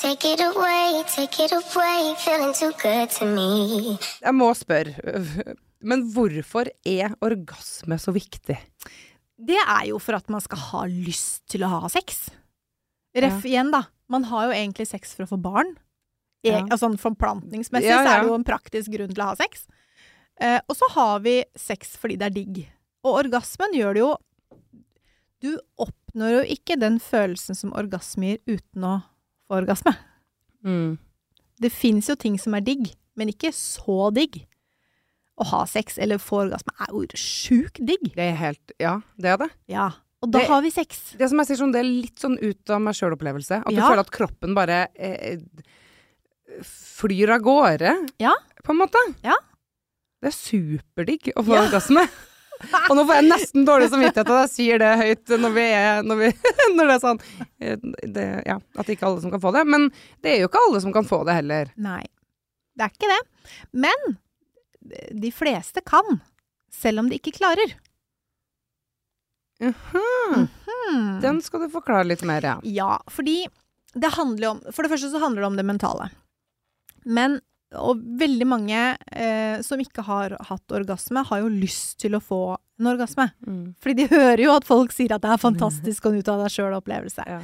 Take 0.00 0.24
it 0.24 0.40
away, 0.40 1.02
take 1.14 1.40
it 1.44 1.52
away, 1.52 2.14
feeling 2.16 2.54
too 2.54 2.72
good 2.80 3.10
to 3.18 3.24
me. 3.26 3.98
Jeg 4.22 4.32
må 4.32 4.54
spørre, 4.54 5.56
men 5.82 6.04
hvorfor 6.12 6.68
er 6.86 7.14
orgasme 7.24 7.96
så 8.00 8.12
viktig? 8.14 8.56
Det 9.40 9.56
er 9.60 9.86
jo 9.88 10.00
for 10.02 10.18
at 10.18 10.28
man 10.32 10.42
skal 10.44 10.60
ha 10.70 10.82
lyst 10.90 11.46
til 11.48 11.64
å 11.64 11.70
ha 11.72 11.88
sex. 11.92 12.28
Ref 13.16 13.46
igjen, 13.48 13.72
da. 13.72 13.86
Man 14.10 14.26
har 14.28 14.48
jo 14.48 14.56
egentlig 14.56 14.86
sex 14.90 15.14
for 15.16 15.24
å 15.24 15.30
få 15.32 15.40
barn. 15.40 15.76
E 16.44 16.50
Ja. 16.50 16.60
altså, 16.64 16.88
forplantningsmessig 16.96 17.88
Ja, 17.88 18.00
så 18.04 18.10
er 18.10 18.20
det 18.22 18.28
jo 18.30 18.34
en 18.34 18.44
praktisk 18.44 18.92
grunn 18.92 19.12
til 19.12 19.22
å 19.22 19.30
ha 19.32 19.36
sex. 19.36 19.66
Eh, 20.40 20.60
og 20.68 20.76
så 20.76 20.88
har 20.94 21.20
vi 21.20 21.44
sex 21.56 21.96
fordi 22.00 22.16
det 22.16 22.26
er 22.30 22.36
digg. 22.36 22.60
Og 23.04 23.24
orgasmen 23.24 23.74
gjør 23.76 23.94
det 23.94 24.00
jo 24.04 24.16
Du 25.40 25.58
oppnår 25.80 26.34
jo 26.34 26.40
ikke 26.52 26.76
den 26.76 26.98
følelsen 27.00 27.56
som 27.56 27.72
orgasme 27.72 28.34
gir 28.34 28.58
uten 28.58 28.84
å 28.84 29.02
få 29.48 29.62
orgasme. 29.62 29.94
Mm. 30.62 30.98
Det 31.60 31.70
fins 31.72 32.10
jo 32.10 32.14
ting 32.14 32.36
som 32.38 32.52
er 32.54 32.60
digg, 32.60 32.90
men 33.16 33.32
ikke 33.32 33.48
så 33.56 34.10
digg. 34.12 34.42
Å 35.40 35.46
ha 35.54 35.64
sex 35.66 35.96
eller 35.98 36.18
få 36.20 36.42
orgasme 36.44 36.74
er 36.84 36.92
jo 36.92 37.06
sjukt 37.16 37.80
digg. 37.86 38.10
Det 38.14 38.26
er 38.32 38.36
helt 38.36 38.72
Ja, 38.80 38.98
det 39.18 39.30
er 39.34 39.36
det. 39.46 39.50
Ja. 39.72 39.90
Og 40.22 40.30
da 40.30 40.38
Det- 40.40 40.48
har 40.48 40.60
vi 40.62 40.70
sex. 40.70 41.14
Det 41.16 41.28
som 41.30 41.38
jeg 41.40 41.46
sier 41.48 41.56
sånn, 41.62 41.72
det 41.72 41.80
er 41.80 41.88
litt 41.88 42.16
sånn 42.20 42.36
ut 42.42 42.68
av 42.70 42.80
meg 42.82 42.92
sjøl-opplevelse. 42.94 43.62
At 43.64 43.72
du 43.72 43.80
føler 43.80 44.00
at 44.04 44.10
kroppen 44.12 44.54
bare 44.54 44.88
eh, 44.96 45.38
flyr 46.62 47.30
av 47.36 47.40
gårde, 47.40 48.08
Ja. 48.18 48.34
på 48.64 48.70
en 48.72 48.78
måte. 48.78 48.98
Ja. 49.22 49.36
Det 50.20 50.28
er 50.28 50.36
superdigg 50.36 51.32
å 51.36 51.42
få 51.44 51.54
Ja. 51.54 51.62
orgasme. 51.68 52.08
Og 52.90 52.96
nå 52.96 53.06
får 53.08 53.14
jeg 53.22 53.30
nesten 53.30 53.64
dårlig 53.64 53.88
samvittighet 53.88 54.28
at 54.28 54.50
jeg 54.50 54.50
sier 54.50 54.78
det 54.78 54.98
høyt 55.00 55.40
når, 55.40 55.52
vi 55.54 55.60
er, 55.72 56.02
når, 56.02 56.16
vi, 56.18 56.32
når 56.76 56.86
det 56.90 56.96
er 56.96 57.00
sånn 57.00 57.20
eh, 57.58 57.76
det, 58.04 58.42
Ja, 58.46 58.58
at 58.76 58.84
det 58.86 58.98
ikke 58.98 59.06
er 59.06 59.12
alle 59.14 59.22
som 59.22 59.30
kan 59.30 59.40
få 59.40 59.52
det. 59.54 59.66
Men 59.66 59.88
det 60.20 60.34
er 60.34 60.40
jo 60.42 60.48
ikke 60.48 60.60
alle 60.68 60.80
som 60.82 60.92
kan 60.92 61.04
få 61.08 61.24
det 61.24 61.34
heller. 61.40 61.72
Nei. 61.78 62.04
Det 62.76 62.84
er 62.84 62.90
ikke 62.92 63.08
det. 63.08 63.54
Men 63.72 64.18
de 65.10 65.30
fleste 65.34 65.82
kan. 65.86 66.20
Selv 66.72 67.02
om 67.02 67.10
de 67.10 67.18
ikke 67.20 67.34
klarer. 67.36 67.76
Mhm. 69.60 70.46
Hmm. 70.64 71.20
Den 71.20 71.42
skal 71.44 71.66
du 71.66 71.72
forklare 71.72 72.06
litt 72.08 72.24
mer, 72.24 72.44
ja. 72.44 72.56
Ja, 72.64 72.94
fordi 73.12 73.44
det 73.92 74.12
handler 74.14 74.54
om 74.54 74.60
For 74.72 74.86
det 74.86 74.92
første 74.92 75.10
så 75.10 75.20
handler 75.20 75.42
det 75.42 75.50
om 75.50 75.58
det 75.58 75.66
mentale. 75.68 76.10
Men 77.04 77.40
og 77.78 78.00
veldig 78.18 78.46
mange 78.50 78.78
eh, 79.14 79.60
som 79.62 79.78
ikke 79.78 80.02
har 80.02 80.34
hatt 80.48 80.72
orgasme, 80.74 81.22
har 81.22 81.42
jo 81.44 81.50
lyst 81.52 82.00
til 82.02 82.16
å 82.18 82.22
få 82.22 82.56
en 82.80 82.88
orgasme. 82.90 83.28
Fordi 83.78 83.94
de 84.00 84.08
hører 84.10 84.42
jo 84.42 84.54
at 84.56 84.66
folk 84.66 84.94
sier 84.94 85.14
at 85.14 85.22
det 85.22 85.30
er 85.30 85.44
fantastisk 85.48 86.08
å 86.08 86.14
ut 86.16 86.30
av 86.32 86.42
deg 86.42 86.54
sjøl-opplevelse. 86.56 87.26
Ja. 87.30 87.38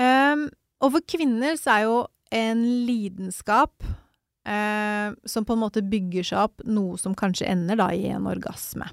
Um, 0.00 0.48
og 0.82 0.96
for 0.96 1.06
kvinner 1.14 1.54
så 1.60 1.76
er 1.76 1.86
jo 1.86 2.00
en 2.34 2.64
lidenskap 2.88 3.86
eh, 4.46 5.12
som 5.26 5.44
på 5.44 5.52
en 5.56 5.62
måte 5.64 5.82
bygger 5.82 6.24
seg 6.24 6.38
opp, 6.46 6.62
noe 6.64 6.98
som 6.98 7.14
kanskje 7.14 7.46
ender 7.50 7.76
da 7.76 7.90
i 7.92 8.06
en 8.08 8.26
orgasme. 8.30 8.88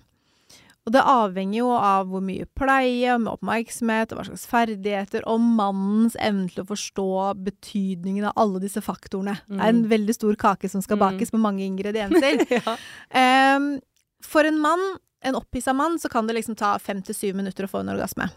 Og 0.87 0.93
det 0.95 1.01
avhenger 1.03 1.57
jo 1.59 1.71
av 1.75 2.07
hvor 2.07 2.21
mye 2.23 2.45
pleie, 2.55 3.17
med 3.19 3.33
oppmerksomhet, 3.33 4.13
og 4.13 4.21
hva 4.21 4.23
slags 4.29 4.45
ferdigheter, 4.47 5.25
og 5.27 5.41
mannens 5.43 6.15
evne 6.23 6.47
til 6.47 6.63
å 6.63 6.69
forstå 6.69 7.07
betydningen 7.43 8.29
av 8.29 8.37
alle 8.39 8.61
disse 8.63 8.79
faktorene. 8.79 9.33
Det 9.49 9.59
er 9.59 9.67
en 9.73 9.83
Mm. 9.83 9.89
veldig 9.91 10.15
stor 10.15 10.35
kake 10.35 10.69
som 10.69 10.81
skal 10.81 10.95
Mm. 10.97 11.03
bakes 11.03 11.33
med 11.33 11.41
mange 11.41 11.65
ingredienser. 11.67 12.39
ja. 12.63 12.77
um, 13.57 13.81
for 14.23 14.45
en 14.47 14.59
mann, 14.59 14.97
en 15.23 15.35
opphissa 15.35 15.73
mann, 15.75 15.99
så 15.99 16.09
kan 16.09 16.25
det 16.25 16.35
liksom 16.35 16.55
ta 16.55 16.77
fem 16.79 17.01
til 17.01 17.13
syv 17.15 17.35
minutter 17.35 17.65
å 17.65 17.69
få 17.69 17.79
en 17.81 17.89
orgasme. 17.89 18.29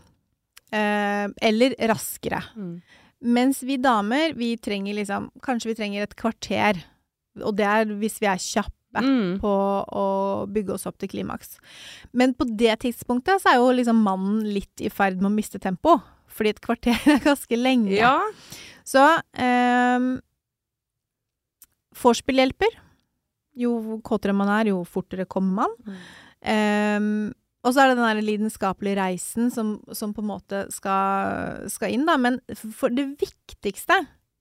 Uh, 0.72 1.30
eller 1.42 1.74
raskere. 1.86 2.42
Mm. 2.56 2.82
Mens 3.22 3.62
vi 3.62 3.76
damer, 3.76 4.32
vi 4.34 4.56
trenger 4.56 4.94
liksom 4.94 5.30
Kanskje 5.42 5.66
vi 5.70 5.74
trenger 5.74 6.02
et 6.02 6.16
kvarter. 6.16 6.82
Og 7.38 7.54
det 7.56 7.66
er 7.66 7.84
hvis 8.00 8.18
vi 8.22 8.26
er 8.30 8.40
kjappe 8.42 8.76
Mm. 8.90 9.36
på 9.38 9.50
å 9.94 10.04
bygge 10.50 10.72
oss 10.74 10.84
opp 10.88 10.96
til 10.98 11.06
klimaks. 11.12 11.60
Men 12.12 12.32
på 12.34 12.42
det 12.58 12.72
tidspunktet 12.82 13.38
så 13.38 13.52
er 13.52 13.60
jo 13.60 13.68
liksom 13.70 14.00
mannen 14.02 14.40
litt 14.50 14.82
i 14.82 14.90
ferd 14.90 15.20
med 15.22 15.28
å 15.30 15.34
miste 15.36 15.60
tempo. 15.62 15.92
Fordi 16.26 16.50
et 16.50 16.60
kvarter 16.60 16.98
er 17.14 17.22
ganske 17.22 17.54
lenge. 17.54 17.92
Ja. 17.94 18.16
Så 18.82 19.04
um, 19.38 20.08
Vorspiel 22.02 22.40
hjelper. 22.42 22.74
Jo 23.60 23.76
kåtere 24.06 24.34
man 24.34 24.50
er, 24.54 24.70
jo 24.72 24.82
fortere 24.88 25.26
kommer 25.30 25.64
man. 25.66 25.78
Mm. 25.86 25.96
Ehm, 26.50 27.10
og 27.62 27.74
så 27.74 27.82
er 27.82 27.90
det 27.90 27.98
den 27.98 28.06
der 28.08 28.22
lidenskapelige 28.24 28.96
reisen 29.02 29.50
som, 29.52 29.74
som 29.92 30.14
på 30.16 30.22
en 30.24 30.30
måte 30.30 30.62
skal, 30.72 31.66
skal 31.68 31.92
inn, 31.92 32.06
da. 32.08 32.16
Men 32.16 32.38
for 32.56 32.94
det 32.94 33.04
viktigste 33.20 33.98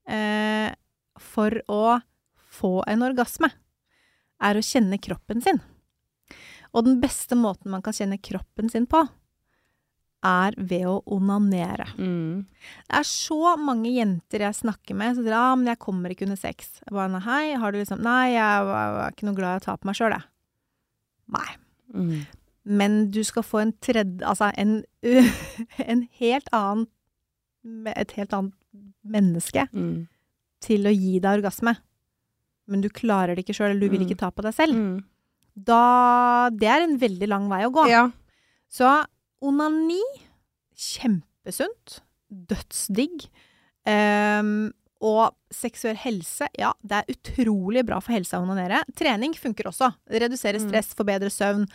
eh, 0.08 0.70
for 1.20 1.58
å 1.68 1.82
få 2.50 2.80
en 2.90 3.04
orgasme, 3.06 3.52
er 4.42 4.58
å 4.60 4.64
kjenne 4.66 4.98
kroppen 5.02 5.42
sin. 5.44 5.60
Og 6.74 6.86
den 6.86 7.00
beste 7.02 7.36
måten 7.38 7.72
man 7.74 7.82
kan 7.86 7.96
kjenne 7.98 8.20
kroppen 8.22 8.70
sin 8.72 8.86
på, 8.90 9.02
er 10.26 10.56
ved 10.58 10.84
å 10.90 10.98
onanere. 11.16 11.86
Mm. 11.96 12.42
Det 12.90 12.98
er 13.00 13.06
så 13.08 13.54
mange 13.62 13.94
jenter 13.96 14.44
jeg 14.44 14.58
snakker 14.58 14.98
med 15.00 15.16
som 15.16 15.24
sier 15.24 15.36
ah, 15.38 15.54
men 15.56 15.70
jeg 15.72 15.80
kommer 15.80 16.12
ikke 16.12 16.26
under 16.28 16.40
sex. 16.40 16.74
Jeg 16.84 16.92
bare, 16.98 17.22
hei, 17.24 17.54
har 17.56 17.72
du 17.72 17.80
liksom 17.80 18.02
Nei, 18.04 18.34
jeg 18.34 18.66
var 18.68 19.14
ikke 19.14 19.30
noe 19.30 19.38
glad 19.38 19.56
i 19.56 19.62
å 19.62 19.66
ta 19.70 19.78
på 19.80 19.88
meg 19.88 19.96
sjøl, 19.96 20.18
jeg. 20.18 20.28
Nei. 21.32 21.50
Mm. 21.96 22.18
Men 22.70 22.98
du 23.16 23.22
skal 23.26 23.46
få 23.48 23.62
en 23.64 23.72
tredje 23.82 24.22
Altså 24.28 24.52
en, 24.62 24.76
en 25.90 26.02
helt 26.20 26.50
annen 26.54 26.84
Et 27.96 28.12
helt 28.20 28.36
annet 28.36 28.54
menneske 29.02 29.64
Mm. 29.74 30.04
til 30.62 30.86
å 30.86 30.92
gi 30.94 31.16
deg 31.24 31.40
orgasme. 31.40 31.74
Men 32.70 32.82
du 32.86 32.90
klarer 32.94 33.36
det 33.36 33.44
ikke 33.46 33.56
sjøl, 33.58 33.72
eller 33.74 33.82
du 33.82 33.90
vil 33.90 34.00
Mm. 34.04 34.08
ikke 34.08 34.20
ta 34.22 34.30
på 34.32 34.44
deg 34.46 34.54
selv. 34.54 34.76
Mm. 34.78 35.04
Da 35.58 36.50
Det 36.54 36.68
er 36.70 36.84
en 36.86 36.98
veldig 37.02 37.28
lang 37.28 37.50
vei 37.50 37.64
å 37.66 37.72
gå. 37.74 37.88
Ja. 37.90 38.04
Så 38.70 38.92
onani 39.42 40.02
kjempesunt. 40.78 42.00
Dødsdigg. 42.30 43.28
Um, 43.90 44.72
og 45.02 45.32
seksuell 45.56 45.96
helse, 45.98 46.48
ja, 46.60 46.74
det 46.84 46.98
er 47.00 47.14
utrolig 47.16 47.86
bra 47.88 48.02
for 48.04 48.12
helsa 48.14 48.38
å 48.38 48.44
onanere. 48.44 48.82
Trening 49.00 49.34
funker 49.40 49.70
også. 49.72 49.94
Redusere 50.12 50.60
stress, 50.60 50.66
Mm. 50.66 50.70
stress, 50.70 50.94
forbedrer 50.94 51.32
søvn. 51.32 51.68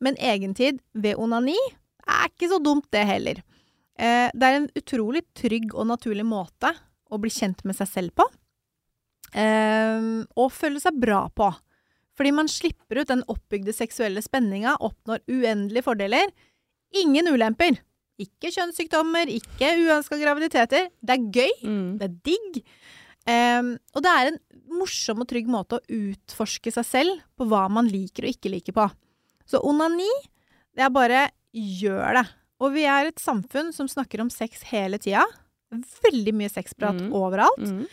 Men 0.00 0.16
egentid 0.16 0.80
ved 0.94 1.14
onani 1.16 1.56
er 2.06 2.28
ikke 2.28 2.50
så 2.50 2.58
dumt, 2.62 2.90
det 2.90 3.06
heller. 3.06 3.42
Eh, 3.96 4.30
det 4.34 4.42
er 4.42 4.56
en 4.56 4.68
utrolig 4.74 5.22
trygg 5.34 5.72
og 5.74 5.86
naturlig 5.86 6.26
måte 6.26 6.74
å 7.10 7.18
bli 7.20 7.30
kjent 7.30 7.64
med 7.64 7.76
seg 7.76 7.86
selv 7.88 8.10
på. 8.14 8.24
Ehm, 9.34 10.24
og 10.38 10.52
føle 10.54 10.80
seg 10.82 10.98
bra 11.02 11.24
på. 11.34 11.48
Fordi 12.14 12.30
man 12.36 12.46
slipper 12.50 13.00
ut 13.02 13.10
den 13.10 13.24
oppbygde 13.30 13.74
seksuelle 13.74 14.22
spenninga, 14.22 14.76
oppnår 14.86 15.24
uendelige 15.28 15.82
fordeler. 15.82 16.30
Ingen 16.94 17.26
ulemper. 17.34 17.80
Ikke 18.22 18.52
kjønnssykdommer, 18.54 19.26
ikke 19.26 19.72
uønska 19.82 20.18
graviditeter. 20.20 20.90
Det 21.02 21.16
er 21.16 21.30
gøy, 21.34 21.54
Mm. 21.66 21.98
det 21.98 22.04
er 22.10 22.14
digg. 22.22 22.62
Um, 23.26 23.78
og 23.96 24.02
det 24.04 24.10
er 24.12 24.26
en 24.28 24.38
morsom 24.78 25.20
og 25.20 25.26
trygg 25.28 25.46
måte 25.48 25.80
å 25.80 25.84
utforske 25.88 26.70
seg 26.70 26.84
selv 26.84 27.20
på 27.38 27.46
hva 27.48 27.68
man 27.70 27.88
liker 27.88 28.22
og 28.28 28.30
ikke 28.36 28.50
liker 28.52 28.72
på. 28.76 28.86
Så 29.48 29.58
onani, 29.64 30.10
det 30.76 30.84
er 30.84 30.90
bare 30.90 31.30
gjør 31.52 32.14
det. 32.20 32.26
Og 32.60 32.72
vi 32.72 32.84
er 32.84 33.06
et 33.06 33.16
samfunn 33.18 33.72
som 33.74 33.88
snakker 33.88 34.20
om 34.20 34.30
sex 34.30 34.62
hele 34.70 34.98
tida. 34.98 35.24
Veldig 36.04 36.34
mye 36.34 36.48
sexprat 36.52 37.00
Mm. 37.00 37.10
overalt. 37.12 37.58
Mm. 37.58 37.86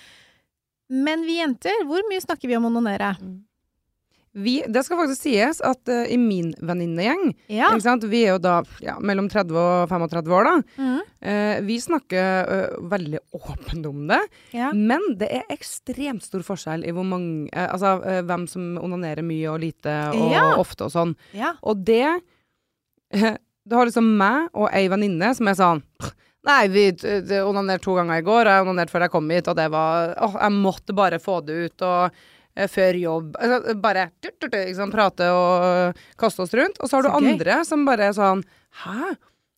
Men 0.92 1.24
vi 1.28 1.40
jenter, 1.40 1.86
hvor 1.88 2.04
mye 2.10 2.22
snakker 2.24 2.52
vi 2.52 2.58
om 2.58 2.68
å 2.68 2.74
onanere? 2.74 3.16
Vi, 4.32 4.62
det 4.68 4.86
skal 4.88 4.96
faktisk 5.02 5.26
sies 5.26 5.58
at 5.68 5.90
uh, 5.92 6.06
i 6.08 6.16
min 6.20 6.54
venninnegjeng, 6.64 7.34
Ja. 7.52 7.74
vi 7.76 8.22
er 8.24 8.30
jo 8.30 8.38
da 8.40 8.62
ja, 8.80 8.96
mellom 9.04 9.28
30 9.28 9.58
og 9.60 9.90
35 9.92 10.32
år, 10.38 10.48
da. 10.48 10.54
Mm. 10.80 11.02
Uh, 11.20 11.56
vi 11.68 11.76
snakker 11.84 12.48
uh, 12.48 12.78
veldig 12.94 13.20
åpent 13.36 13.90
om 13.90 14.06
det, 14.08 14.22
ja. 14.56 14.72
men 14.72 15.04
det 15.20 15.28
er 15.36 15.52
ekstremt 15.52 16.24
stor 16.24 16.46
forskjell 16.48 16.88
i 16.88 16.96
hvor 16.96 17.04
mange 17.08 17.50
Altså 17.52 17.98
hvem 18.28 18.48
som 18.48 18.78
onanerer 18.80 19.24
mye 19.26 19.52
og 19.52 19.60
lite 19.64 19.92
og 20.16 20.62
ofte 20.62 20.88
og 20.88 20.94
sånn. 20.94 21.16
Og 21.62 21.84
det 21.88 22.06
Du 23.68 23.76
har 23.76 23.86
liksom 23.86 24.08
meg 24.18 24.48
og 24.58 24.72
ei 24.74 24.88
venninne 24.90 25.36
som 25.38 25.50
er 25.52 25.58
sånn 25.60 25.84
Nei, 26.48 26.62
vi 26.74 26.86
onanerte 27.46 27.86
to 27.86 27.94
ganger 28.00 28.18
i 28.22 28.26
går, 28.26 28.48
og 28.48 28.54
jeg 28.56 28.66
onanerte 28.66 28.94
før 28.96 29.06
jeg 29.06 29.14
kom 29.14 29.28
hit, 29.30 29.50
og 29.52 29.58
det 29.60 29.68
var 29.74 30.14
Åh, 30.26 30.38
jeg 30.42 30.56
måtte 30.58 30.96
bare 30.98 31.20
få 31.22 31.40
det 31.46 31.58
ut, 31.68 31.84
og 31.86 32.16
eh, 32.56 32.68
før 32.72 32.98
jobb 32.98 33.36
altså, 33.38 33.76
Bare 33.84 34.08
tut, 34.24 34.40
tut, 34.42 34.56
liksom, 34.58 34.90
prate 34.94 35.28
og 35.36 36.00
kaste 36.18 36.42
oss 36.48 36.56
rundt. 36.58 36.82
Og 36.82 36.90
så 36.90 36.98
har 36.98 37.06
du 37.06 37.12
Så 37.12 37.20
gøy. 37.22 37.30
andre 37.36 37.60
som 37.68 37.86
bare 37.86 38.10
er 38.10 38.18
sånn 38.18 38.42
Hæ? 38.86 39.12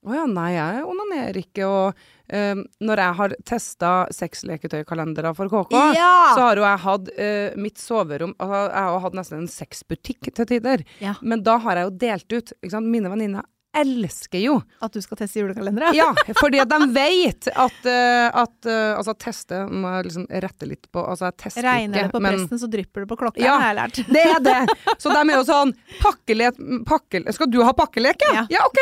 Å 0.03 0.11
ja, 0.17 0.25
nei, 0.27 0.49
jeg 0.57 0.81
onanerer 0.83 1.37
ikke, 1.39 1.63
og 1.63 2.01
uh, 2.35 2.59
når 2.83 2.99
jeg 2.99 3.15
har 3.21 3.35
testa 3.47 3.91
sexleketøykalendere 4.11 5.31
for 5.37 5.47
KK, 5.47 5.71
Ja! 5.95 6.09
så 6.35 6.41
har 6.49 6.59
jo 6.59 6.65
jeg 6.67 6.81
hatt 6.83 7.11
uh, 7.15 7.55
mitt 7.63 7.79
soverom 7.79 8.33
altså, 8.35 8.59
Jeg 8.65 8.81
har 8.83 8.91
jo 8.91 8.99
hatt 9.05 9.15
nesten 9.21 9.39
en 9.45 9.47
sexbutikk 9.47 10.27
til 10.35 10.49
tider. 10.49 10.83
Ja. 10.99 11.15
Men 11.23 11.45
da 11.47 11.55
har 11.63 11.79
jeg 11.79 11.87
jo 11.87 11.93
delt 12.03 12.35
ut. 12.35 12.51
Mine 12.83 13.13
venninner 13.13 13.47
elsker 13.77 14.39
jo. 14.43 14.55
At 14.85 14.93
du 14.93 15.01
skal 15.01 15.17
teste 15.19 15.39
julekalendere? 15.41 15.89
Ja, 15.97 16.11
fordi 16.41 16.59
at 16.61 16.69
de 16.69 16.87
vet 16.93 17.47
at, 17.49 17.79
eh, 17.89 18.27
at 18.43 18.67
eh, 18.69 18.91
Altså, 18.97 19.15
teste 19.17 19.63
må 19.69 19.89
jeg 19.95 20.07
liksom 20.09 20.27
rette 20.45 20.67
litt 20.69 20.85
på 20.93 21.01
Altså, 21.01 21.29
jeg 21.31 21.37
tester 21.41 21.65
Regner 21.65 22.03
ikke, 22.03 22.11
det 22.11 22.13
på 22.13 22.21
men 22.23 22.37
presten, 22.37 22.61
så 22.61 22.69
drypper 22.75 23.05
det 23.05 23.09
på 23.09 23.17
klokka, 23.23 23.41
Ja. 23.43 23.55
har 23.61 23.71
jeg 23.71 23.79
lært. 23.79 24.01
det 24.13 24.23
er 24.35 24.43
det. 24.45 24.77
Så 25.01 25.09
de 25.13 25.19
er 25.23 25.33
jo 25.35 25.43
sånn 25.47 25.73
pakkelek, 26.03 26.61
pakkel, 26.89 27.27
Skal 27.33 27.51
du 27.53 27.59
ha 27.65 27.73
pakkelek, 27.77 28.27
ja? 28.29 28.45
Ja. 28.53 28.67
ok. 28.69 28.81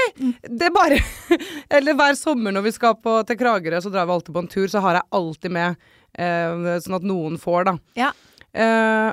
Det 0.50 0.68
er 0.70 0.76
bare 0.76 1.00
Eller 1.80 1.96
hver 1.98 2.20
sommer 2.20 2.52
når 2.56 2.68
vi 2.68 2.76
skal 2.76 2.98
på, 3.00 3.16
til 3.28 3.40
Kragerø, 3.40 3.80
så 3.84 3.92
drar 3.94 4.08
vi 4.10 4.16
alltid 4.20 4.36
på 4.36 4.44
en 4.44 4.52
tur, 4.52 4.68
så 4.72 4.84
har 4.84 5.00
jeg 5.00 5.08
alltid 5.22 5.56
med 5.56 5.76
eh, 6.20 6.78
sånn 6.84 6.98
at 7.00 7.08
noen 7.08 7.40
får, 7.42 7.70
da. 7.72 7.78
Ja. 7.98 8.12
Eh, 8.52 9.12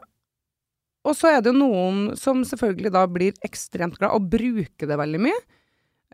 og 1.09 1.15
så 1.17 1.31
er 1.31 1.41
det 1.45 1.53
jo 1.55 1.61
noen 1.61 2.01
som 2.19 2.43
selvfølgelig 2.45 2.91
da 2.93 3.05
blir 3.09 3.37
ekstremt 3.47 3.97
glad 4.01 4.13
og 4.17 4.27
bruker 4.33 4.91
det 4.91 4.99
veldig 4.99 5.21
mye. 5.29 5.39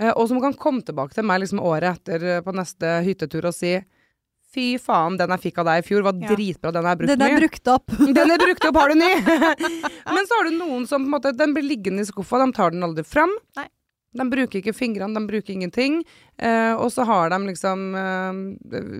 Eh, 0.00 0.10
og 0.10 0.26
som 0.30 0.40
kan 0.42 0.56
komme 0.58 0.82
tilbake 0.82 1.14
til 1.14 1.26
meg 1.26 1.42
liksom 1.44 1.60
året 1.62 2.00
etter 2.00 2.24
eh, 2.38 2.40
på 2.42 2.54
neste 2.56 2.96
hyttetur 3.06 3.46
og 3.50 3.54
si 3.54 3.76
Fy 4.54 4.76
faen, 4.78 5.16
den 5.18 5.32
jeg 5.34 5.42
fikk 5.48 5.56
av 5.62 5.66
deg 5.66 5.80
i 5.80 5.86
fjor 5.86 6.04
var 6.06 6.14
Ja. 6.22 6.28
dritbra, 6.30 6.70
den 6.70 6.86
er 6.86 6.94
brukt 6.98 7.10
Den 7.10 7.22
er 7.26 7.38
brukt 7.40 7.70
opp. 7.72 7.94
Den 8.18 8.30
er 8.30 8.38
brukt 8.38 8.66
opp, 8.68 8.76
har 8.78 8.92
du 8.92 9.00
ny? 9.00 9.08
Men 10.14 10.28
så 10.30 10.38
har 10.38 10.46
du 10.46 10.52
noen 10.60 10.84
som 10.86 11.02
på 11.02 11.08
en 11.08 11.14
måte, 11.16 11.32
den 11.34 11.54
blir 11.56 11.66
liggende 11.66 12.04
i 12.04 12.06
skuffa, 12.06 12.38
de 12.38 12.52
tar 12.54 12.70
den 12.70 12.86
aldri 12.86 13.02
fram. 13.02 13.32
Nei. 13.58 13.66
De 14.14 14.24
bruker 14.30 14.60
ikke 14.60 14.74
fingrene, 14.76 15.14
de 15.18 15.26
bruker 15.26 15.52
ingenting. 15.56 15.96
Eh, 16.38 16.72
og 16.74 16.88
så 16.94 17.02
har 17.06 17.30
de 17.30 17.38
liksom 17.46 17.82
eh, 17.98 18.38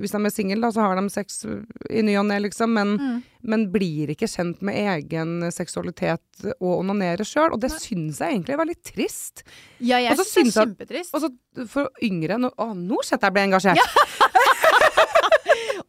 Hvis 0.03 0.13
de 0.15 0.21
er 0.27 0.33
single, 0.35 0.71
så 0.75 0.83
har 0.85 0.99
de 0.99 1.05
sex 1.11 1.45
i 1.91 2.03
ny 2.07 2.17
og 2.21 2.27
ne, 2.31 2.41
liksom, 2.45 2.71
men, 2.75 2.95
Mm. 2.99 3.23
men 3.43 3.65
blir 3.73 4.11
ikke 4.15 4.27
kjent 4.31 4.63
med 4.63 4.75
egen 4.75 5.51
seksualitet 5.53 6.47
og 6.61 6.81
onanerer 6.81 7.25
sjøl. 7.27 7.53
Og 7.55 7.61
det 7.61 7.71
syns 7.75 8.19
jeg 8.23 8.35
egentlig 8.39 8.55
er 8.55 8.63
veldig 8.63 8.79
trist. 8.87 9.43
Ja, 9.81 9.99
jeg 10.03 10.17
syns 10.19 10.35
det 10.35 10.47
er 10.47 10.67
kjempetrist. 10.67 11.15
Og 11.15 11.21
så 11.27 11.67
for 11.71 11.91
yngre 12.03 12.39
nå, 12.41 12.51
Å, 12.59 12.71
nå 12.75 12.99
setter 13.07 13.29
jeg 13.31 13.37
ble 13.39 13.47
engasjert! 13.51 13.79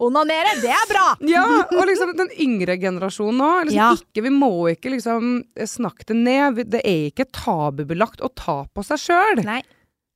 Onanere, 0.03 0.55
det 0.61 0.71
er 0.75 0.85
bra! 0.89 1.05
Ja, 1.31 1.43
og 1.63 1.85
liksom 1.87 2.13
den 2.17 2.31
yngre 2.41 2.75
generasjonen 2.81 3.41
òg. 3.45 3.59
Liksom 3.69 3.77
Ja. 3.79 3.91
ikke, 3.95 4.23
vi 4.25 4.31
må 4.33 4.51
ikke 4.73 4.91
liksom 4.95 5.43
snakke 5.69 6.05
det 6.11 6.17
ned. 6.19 6.63
Det 6.71 6.81
er 6.83 7.09
ikke 7.11 7.27
tabubelagt 7.31 8.23
å 8.25 8.31
ta 8.35 8.63
på 8.73 8.83
seg 8.87 8.99
sjøl. 9.05 9.43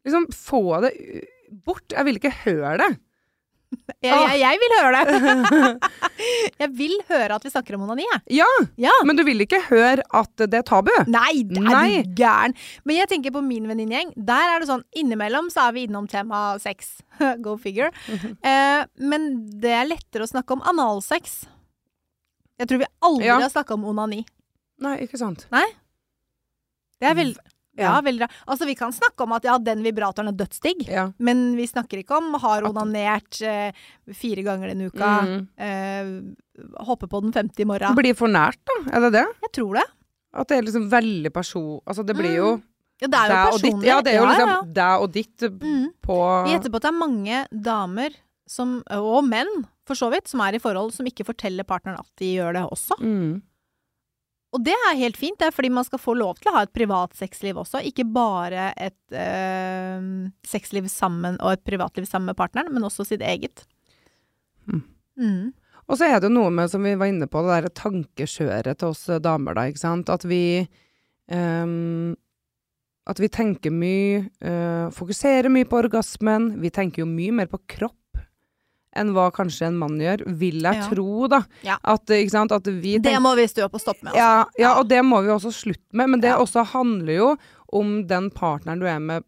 Liksom, 0.08 0.28
få 0.36 0.64
det 0.84 0.94
bort. 1.66 1.86
Jeg 1.96 2.06
vil 2.08 2.20
ikke 2.20 2.36
høre 2.46 2.78
det. 2.82 2.90
Jeg, 4.02 4.14
jeg, 4.14 4.40
jeg 4.42 4.60
vil 4.62 4.74
høre 4.80 5.00
det. 5.06 5.90
jeg 6.64 6.70
vil 6.78 6.94
høre 7.10 7.36
at 7.36 7.44
vi 7.46 7.52
snakker 7.54 7.76
om 7.78 7.84
onani, 7.86 8.06
jeg. 8.08 8.22
Ja, 8.40 8.48
Ja. 8.82 8.94
men 9.06 9.20
du 9.20 9.24
vil 9.28 9.44
ikke 9.46 9.60
høre 9.68 10.04
at 10.16 10.32
det 10.42 10.58
er 10.62 10.66
tabu. 10.66 10.90
Nei, 11.12 11.44
det 11.50 11.60
er 11.60 11.68
Nei. 11.68 12.02
du 12.08 12.16
gæren. 12.18 12.56
Men 12.88 13.00
jeg 13.02 13.10
tenker 13.12 13.34
på 13.36 13.44
min 13.46 13.68
venninnegjeng. 13.70 14.14
Der 14.16 14.56
er 14.56 14.64
det 14.64 14.70
sånn, 14.72 14.84
innimellom 14.98 15.52
så 15.54 15.68
er 15.68 15.76
vi 15.78 15.84
innom 15.88 16.08
tema 16.10 16.58
sex. 16.64 16.96
Go 17.46 17.58
figure. 17.62 17.92
Eh, 18.50 18.82
men 19.04 19.30
det 19.62 19.72
er 19.76 19.88
lettere 19.90 20.24
å 20.26 20.30
snakke 20.32 20.56
om 20.56 20.62
analsex. 20.66 21.42
Jeg 22.60 22.68
tror 22.72 22.82
vi 22.82 22.88
aldri 23.06 23.28
Ja. 23.28 23.38
har 23.44 23.52
snakka 23.52 23.76
om 23.76 23.84
onani. 23.92 24.24
Nei, 24.82 24.96
ikke 25.06 25.20
sant. 25.20 25.46
Nei? 25.54 25.66
Det 27.00 27.08
er 27.12 27.16
vel, 27.20 27.34
ja, 27.80 27.96
Ja. 27.96 28.02
veldig 28.06 28.22
rart. 28.26 28.36
Altså, 28.48 28.66
vi 28.70 28.76
kan 28.76 28.92
snakke 28.96 29.26
om 29.26 29.34
at 29.38 29.44
ja, 29.48 29.58
den 29.58 29.82
vibratoren 29.86 30.30
er 30.32 30.38
dødsdigg. 30.38 30.86
Ja. 30.88 31.08
Men 31.20 31.56
vi 31.58 31.66
snakker 31.68 32.02
ikke 32.04 32.18
om 32.20 32.34
har 32.44 32.68
onanert 32.70 33.42
eh, 33.42 33.72
fire 34.14 34.44
ganger 34.46 34.74
denne 34.74 34.90
uka. 34.92 35.14
Mm. 35.26 35.48
Eh, 35.58 36.84
hoppe 36.86 37.08
på 37.10 37.22
den 37.24 37.32
femte 37.36 37.64
i 37.64 37.68
morgen. 37.70 37.96
Blir 37.98 38.16
for 38.20 38.28
nært, 38.32 38.60
da. 38.68 38.78
Er 38.98 39.08
det 39.08 39.14
det? 39.20 39.26
Jeg 39.48 39.52
tror 39.60 39.80
det. 39.80 39.88
At 40.36 40.48
det 40.52 40.58
er 40.60 40.66
liksom 40.68 40.90
veldig 40.92 41.32
person... 41.34 41.80
Altså, 41.90 42.04
det 42.06 42.16
blir 42.20 42.36
jo 42.36 42.50
Ja, 43.02 43.08
det 43.08 43.16
er 43.18 43.30
jo 43.32 43.38
personlig. 43.56 43.88
Ja, 43.88 44.02
det 44.04 44.12
er 44.14 44.18
jo 44.20 44.24
Ja, 44.26 44.30
liksom 44.34 44.50
ja. 44.50 44.62
deg 44.78 45.02
og 45.06 45.12
ditt 45.16 45.46
Mm. 45.64 45.86
på 46.04 46.18
Vi 46.46 46.52
gjetter 46.54 46.70
på 46.74 46.76
at 46.76 46.82
det 46.84 46.92
er 46.92 47.00
mange 47.00 47.46
damer 47.66 48.10
som, 48.50 48.84
og 48.92 49.24
menn 49.26 49.48
for 49.88 49.96
så 49.98 50.10
vidt, 50.12 50.28
som 50.28 50.42
er 50.42 50.54
i 50.58 50.60
forhold 50.62 50.92
som 50.94 51.06
ikke 51.10 51.26
forteller 51.26 51.64
partneren 51.66 51.98
at 52.02 52.10
de 52.20 52.36
gjør 52.36 52.54
det 52.60 52.64
også. 52.70 52.98
mm. 53.02 53.42
Og 54.50 54.64
det 54.66 54.74
er 54.74 54.98
helt 54.98 55.18
fint, 55.20 55.38
det 55.38 55.50
er 55.50 55.54
fordi 55.54 55.70
man 55.74 55.86
skal 55.86 56.02
få 56.02 56.16
lov 56.18 56.40
til 56.40 56.50
å 56.50 56.56
ha 56.56 56.64
et 56.66 56.74
privat 56.74 57.14
sexliv 57.18 57.60
også. 57.62 57.84
Ikke 57.86 58.06
bare 58.10 58.72
et 58.82 59.14
øh, 59.14 60.08
sexliv 60.48 60.88
sammen 60.90 61.38
og 61.38 61.54
et 61.54 61.66
privatliv 61.68 62.08
sammen 62.10 62.32
med 62.32 62.40
partneren, 62.40 62.74
men 62.74 62.88
også 62.88 63.06
sitt 63.06 63.22
eget. 63.22 63.62
Mm. 64.66 64.82
Mm. 65.22 65.44
Og 65.90 65.98
så 65.98 66.10
er 66.10 66.18
det 66.18 66.30
jo 66.30 66.38
noe 66.40 66.54
med, 66.54 66.70
som 66.72 66.86
vi 66.86 66.96
var 66.98 67.12
inne 67.12 67.30
på, 67.30 67.44
det 67.46 67.60
der 67.60 67.78
tankekjøret 67.78 68.82
til 68.82 68.90
oss 68.90 69.06
damer, 69.22 69.58
da, 69.58 69.68
ikke 69.70 69.84
sant. 69.84 70.10
At 70.14 70.26
vi 70.30 70.42
ehm, 71.30 72.18
At 73.10 73.18
vi 73.18 73.30
tenker 73.30 73.74
mye, 73.74 74.30
øh, 74.46 74.90
fokuserer 74.94 75.50
mye 75.50 75.66
på 75.66 75.80
orgasmen. 75.82 76.62
Vi 76.62 76.70
tenker 76.70 77.02
jo 77.02 77.10
mye 77.10 77.34
mer 77.34 77.50
på 77.50 77.58
kropp 77.66 77.99
enn 78.98 79.12
hva 79.14 79.28
kanskje 79.32 79.68
en 79.68 79.78
mann 79.78 80.00
gjør, 80.02 80.24
vil 80.40 80.62
jeg 80.66 80.76
Ja. 80.80 80.88
tro, 80.90 81.28
da. 81.28 81.44
Ja. 81.64 81.78
At, 81.84 82.08
sant, 82.30 82.52
at 82.52 82.64
vi 82.66 82.98
Det 82.98 83.22
må 83.22 83.36
vi 83.38 83.46
stå 83.48 83.66
opp 83.66 83.76
og 83.76 83.82
stoppe 83.82 84.04
med. 84.04 84.14
Altså. 84.14 84.18
ja, 84.18 84.46
ja, 84.58 84.72
og 84.80 84.88
det 84.90 85.04
må 85.06 85.22
vi 85.22 85.30
også 85.30 85.52
slutte 85.54 85.94
med. 85.94 86.10
Men 86.10 86.20
det 86.22 86.32
også 86.34 86.66
handler 86.66 87.14
jo 87.16 87.38
om 87.72 88.08
den 88.08 88.32
partneren 88.32 88.80
du 88.80 88.88
er 88.90 89.00
med, 89.00 89.24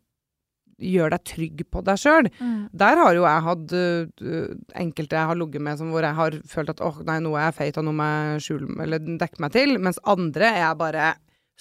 gjør 0.81 1.11
deg 1.13 1.23
trygg 1.29 1.59
på 1.69 1.83
deg 1.85 1.99
sjøl. 2.01 2.27
Mm. 2.41 2.69
Der 2.73 2.95
har 2.97 3.13
jo 3.13 3.21
jeg 3.21 3.43
hatt 3.45 3.73
uh, 3.77 4.47
enkelte 4.81 5.13
jeg 5.19 5.27
har 5.29 5.37
ligget 5.37 5.61
med 5.61 5.77
som 5.77 5.91
hvor 5.93 6.01
jeg 6.01 6.17
har 6.17 6.31
følt 6.49 6.71
at 6.73 6.81
åh, 6.81 7.03
nei, 7.05 7.19
nå 7.21 7.35
er 7.37 7.51
jeg 7.51 7.57
feit, 7.59 7.77
og 7.77 7.85
nå 7.85 7.93
må 7.93 8.07
jeg 8.09 8.41
skjule 8.47 8.81
eller 8.87 8.97
dekke 9.21 9.43
meg 9.45 9.53
til. 9.53 9.75
Mens 9.77 9.99
andre 10.09 10.49
er 10.49 10.63
jeg 10.65 10.79
bare 10.81 11.11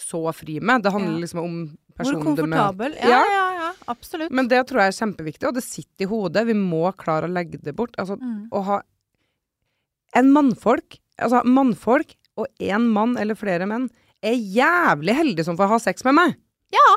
så 0.01 0.23
fri 0.33 0.57
med. 0.65 0.83
Det 0.87 0.93
handler 0.95 1.21
liksom 1.21 1.43
om 1.45 1.57
Hvor 1.69 1.99
personen 2.01 2.35
du 2.35 2.47
møter. 2.49 2.73
komfortabel. 2.73 2.97
Ja, 3.05 3.21
Ja. 3.29 3.40
Ja, 3.91 3.93
ja, 3.93 3.97
absolutt. 3.99 4.31
Men 4.33 4.49
det 4.49 4.63
tror 4.71 4.81
jeg 4.85 4.93
er 4.95 4.99
kjempeviktig, 5.01 5.49
og 5.51 5.55
det 5.59 5.65
sitter 5.67 6.07
i 6.07 6.11
hodet. 6.11 6.47
Vi 6.47 6.55
må 6.55 6.87
klare 6.97 7.29
å 7.29 7.33
legge 7.33 7.61
det 7.63 7.75
bort. 7.77 7.95
Altså, 7.99 8.17
Mm. 8.21 8.49
å 8.51 8.65
ha 8.65 8.81
en 10.15 10.33
mannfolk, 10.33 10.99
altså 11.19 11.45
mannfolk 11.45 12.17
og 12.37 12.47
én 12.61 12.89
mann 12.95 13.17
eller 13.19 13.35
flere 13.39 13.67
menn, 13.67 13.89
er 14.23 14.35
jævlig 14.35 15.15
heldige 15.17 15.45
som 15.45 15.57
får 15.57 15.69
ha 15.69 15.79
sex 15.79 16.05
med 16.05 16.15
meg. 16.15 16.35
Ja. 16.75 16.97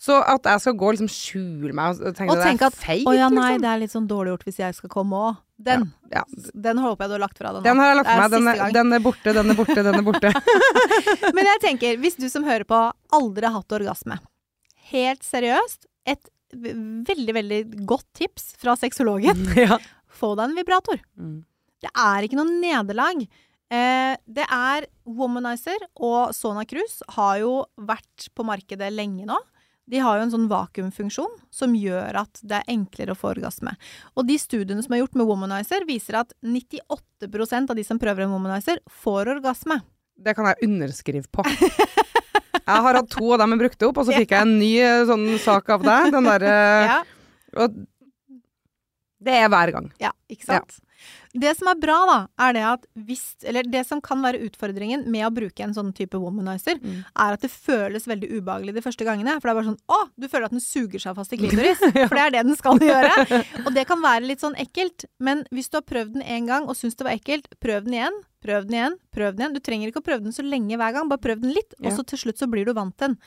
Så 0.00 0.16
at 0.24 0.46
jeg 0.48 0.60
skal 0.62 0.72
gå 0.80 0.86
og 0.88 0.94
liksom 0.96 1.10
skjule 1.12 1.74
meg 1.76 2.00
og 2.00 2.14
tenke 2.16 2.32
Og 2.32 2.38
at 2.40 2.56
det 2.56 2.62
er 2.64 2.70
feit, 2.72 3.04
Å 3.04 3.12
ja, 3.12 3.28
nei, 3.28 3.50
liksom. 3.52 3.60
det 3.60 3.68
er 3.68 3.80
litt 3.82 3.92
sånn 3.92 4.06
dårlig 4.08 4.32
gjort 4.32 4.44
hvis 4.48 4.60
jeg 4.62 4.74
skal 4.78 4.88
komme 4.88 5.12
òg. 5.12 5.36
Den, 5.60 5.92
Ja, 6.10 6.22
den 6.56 6.78
håper 6.80 7.04
jeg 7.04 7.10
du 7.10 7.14
har 7.18 7.20
lagt 7.20 7.36
fra 7.36 7.52
deg 7.52 7.60
nå. 7.60 7.64
Den 7.66 7.76
har 7.76 7.90
jeg 7.90 7.96
lagt 7.98 8.08
er. 8.08 8.28
Den 8.32 8.48
er, 8.48 8.72
den 8.72 8.92
er 8.96 9.02
borte, 9.04 9.34
den 9.36 9.50
er 9.52 9.58
borte, 9.58 9.82
den 9.84 9.94
er 9.94 10.06
borte. 10.06 10.32
Men 11.36 11.44
jeg 11.44 11.60
tenker, 11.60 11.98
hvis 12.00 12.16
du 12.16 12.30
som 12.32 12.44
hører 12.48 12.64
på 12.64 12.78
aldri 13.12 13.44
har 13.44 13.52
hatt 13.58 13.76
orgasme, 13.76 14.16
helt 14.90 15.20
seriøst, 15.22 15.84
et 16.16 16.30
veldig, 16.50 17.34
veldig 17.36 17.60
godt 17.88 18.08
tips 18.18 18.54
fra 18.60 18.74
sexologen. 18.78 19.46
ja. 19.58 19.78
Få 20.10 20.34
deg 20.38 20.50
en 20.50 20.58
vibrator. 20.58 21.00
Mm. 21.18 21.38
Det 21.80 21.92
er 21.94 22.26
ikke 22.26 22.38
noe 22.40 22.58
nederlag. 22.60 23.22
Eh, 23.70 24.16
det 24.26 24.46
er 24.50 24.88
Womanizer 25.06 25.86
og 26.02 26.34
Sona 26.34 26.66
Cruz 26.68 27.00
har 27.14 27.38
jo 27.44 27.54
vært 27.78 28.28
på 28.34 28.46
markedet 28.46 28.90
lenge 28.92 29.28
nå. 29.28 29.38
De 29.90 29.98
har 29.98 30.18
jo 30.18 30.24
en 30.26 30.30
sånn 30.30 30.50
vakuumfunksjon 30.50 31.32
som 31.54 31.72
gjør 31.74 32.20
at 32.20 32.42
det 32.46 32.60
er 32.60 32.68
enklere 32.70 33.14
å 33.14 33.18
få 33.18 33.32
orgasme. 33.32 33.72
Og 34.14 34.26
de 34.28 34.36
studiene 34.38 34.84
som 34.84 34.94
er 34.94 35.02
gjort 35.02 35.16
med 35.18 35.26
Womanizer, 35.26 35.86
viser 35.88 36.20
at 36.20 36.34
98% 36.46 37.72
av 37.72 37.78
de 37.78 37.86
som 37.86 37.98
prøver 37.98 38.26
en 38.26 38.34
Womanizer, 38.36 38.78
får 39.02 39.32
orgasme. 39.34 39.80
Det 40.14 40.36
kan 40.36 40.46
jeg 40.50 40.68
underskrive 40.68 41.26
på. 41.32 41.42
Jeg 42.66 42.84
har 42.86 42.98
hatt 43.00 43.10
to 43.12 43.32
av 43.34 43.40
dem 43.42 43.54
jeg 43.54 43.62
brukte 43.64 43.88
opp, 43.88 43.98
og 44.02 44.06
så 44.08 44.14
fikk 44.16 44.34
jeg 44.36 44.46
en 44.46 44.54
ny 44.60 44.70
eh, 44.84 45.04
sånn 45.08 45.26
sak 45.42 45.70
av 45.74 45.82
deg. 45.86 46.12
Den 46.14 46.28
derre 46.28 46.54
Ja. 46.86 47.00
Og 47.64 47.80
det 49.20 49.34
er 49.36 49.48
hver 49.52 49.72
gang. 49.74 49.88
Ja, 50.00 50.12
ikke 50.30 50.46
sant? 50.48 50.78
Det 51.32 51.52
som 51.56 51.68
er 51.70 51.78
bra, 51.78 51.96
da, 52.08 52.16
er 52.46 52.52
det 52.56 52.62
at 52.66 52.86
hvis 53.06 53.22
Eller 53.46 53.62
det 53.70 53.84
som 53.86 54.00
kan 54.00 54.20
være 54.22 54.40
utfordringen 54.48 55.04
med 55.06 55.26
å 55.26 55.30
bruke 55.34 55.62
en 55.62 55.74
sånn 55.76 55.92
type 55.94 56.18
womanizer, 56.18 56.80
Mm. 56.80 57.04
er 57.16 57.32
at 57.36 57.40
det 57.44 57.50
føles 57.50 58.06
veldig 58.06 58.30
ubehagelig 58.40 58.74
de 58.74 58.82
første 58.82 59.04
gangene. 59.04 59.36
For 59.40 59.48
det 59.48 59.52
er 59.52 59.60
bare 59.60 59.70
sånn 59.70 59.80
Å! 59.88 60.00
Du 60.18 60.28
føler 60.28 60.44
at 60.46 60.50
den 60.56 60.60
suger 60.64 60.98
seg 60.98 61.14
fast 61.16 61.32
i 61.32 61.36
klitoris. 61.38 61.78
For 62.08 62.14
det 62.16 62.24
er 62.26 62.30
det 62.30 62.46
den 62.46 62.56
skal 62.56 62.78
gjøre. 62.78 63.44
Og 63.66 63.74
det 63.74 63.86
kan 63.86 64.00
være 64.02 64.26
litt 64.26 64.40
sånn 64.40 64.56
ekkelt. 64.58 65.04
Men 65.20 65.44
hvis 65.52 65.70
du 65.70 65.76
har 65.78 65.86
prøvd 65.86 66.14
den 66.18 66.22
én 66.26 66.46
gang 66.50 66.66
og 66.68 66.76
syns 66.76 66.96
det 66.96 67.06
var 67.06 67.14
ekkelt, 67.16 67.46
prøv 67.60 67.84
den 67.86 67.94
igjen. 68.00 68.20
Prøv 68.40 68.64
den 68.66 68.76
igjen, 68.78 68.94
prøv 69.12 69.34
den 69.36 69.44
igjen. 69.44 69.54
Du 69.54 69.60
trenger 69.60 69.90
ikke 69.90 70.00
å 70.00 70.06
prøve 70.06 70.22
den 70.24 70.32
så 70.32 70.42
lenge 70.42 70.76
hver 70.80 70.94
gang, 70.96 71.08
bare 71.10 71.20
prøv 71.20 71.42
den 71.42 71.52
litt, 71.52 71.74
og 71.84 71.92
så 71.92 72.04
til 72.08 72.18
slutt 72.22 72.38
så 72.40 72.48
blir 72.48 72.64
du 72.64 72.72
vant 72.72 72.96
til 72.96 73.08
den. 73.12 73.18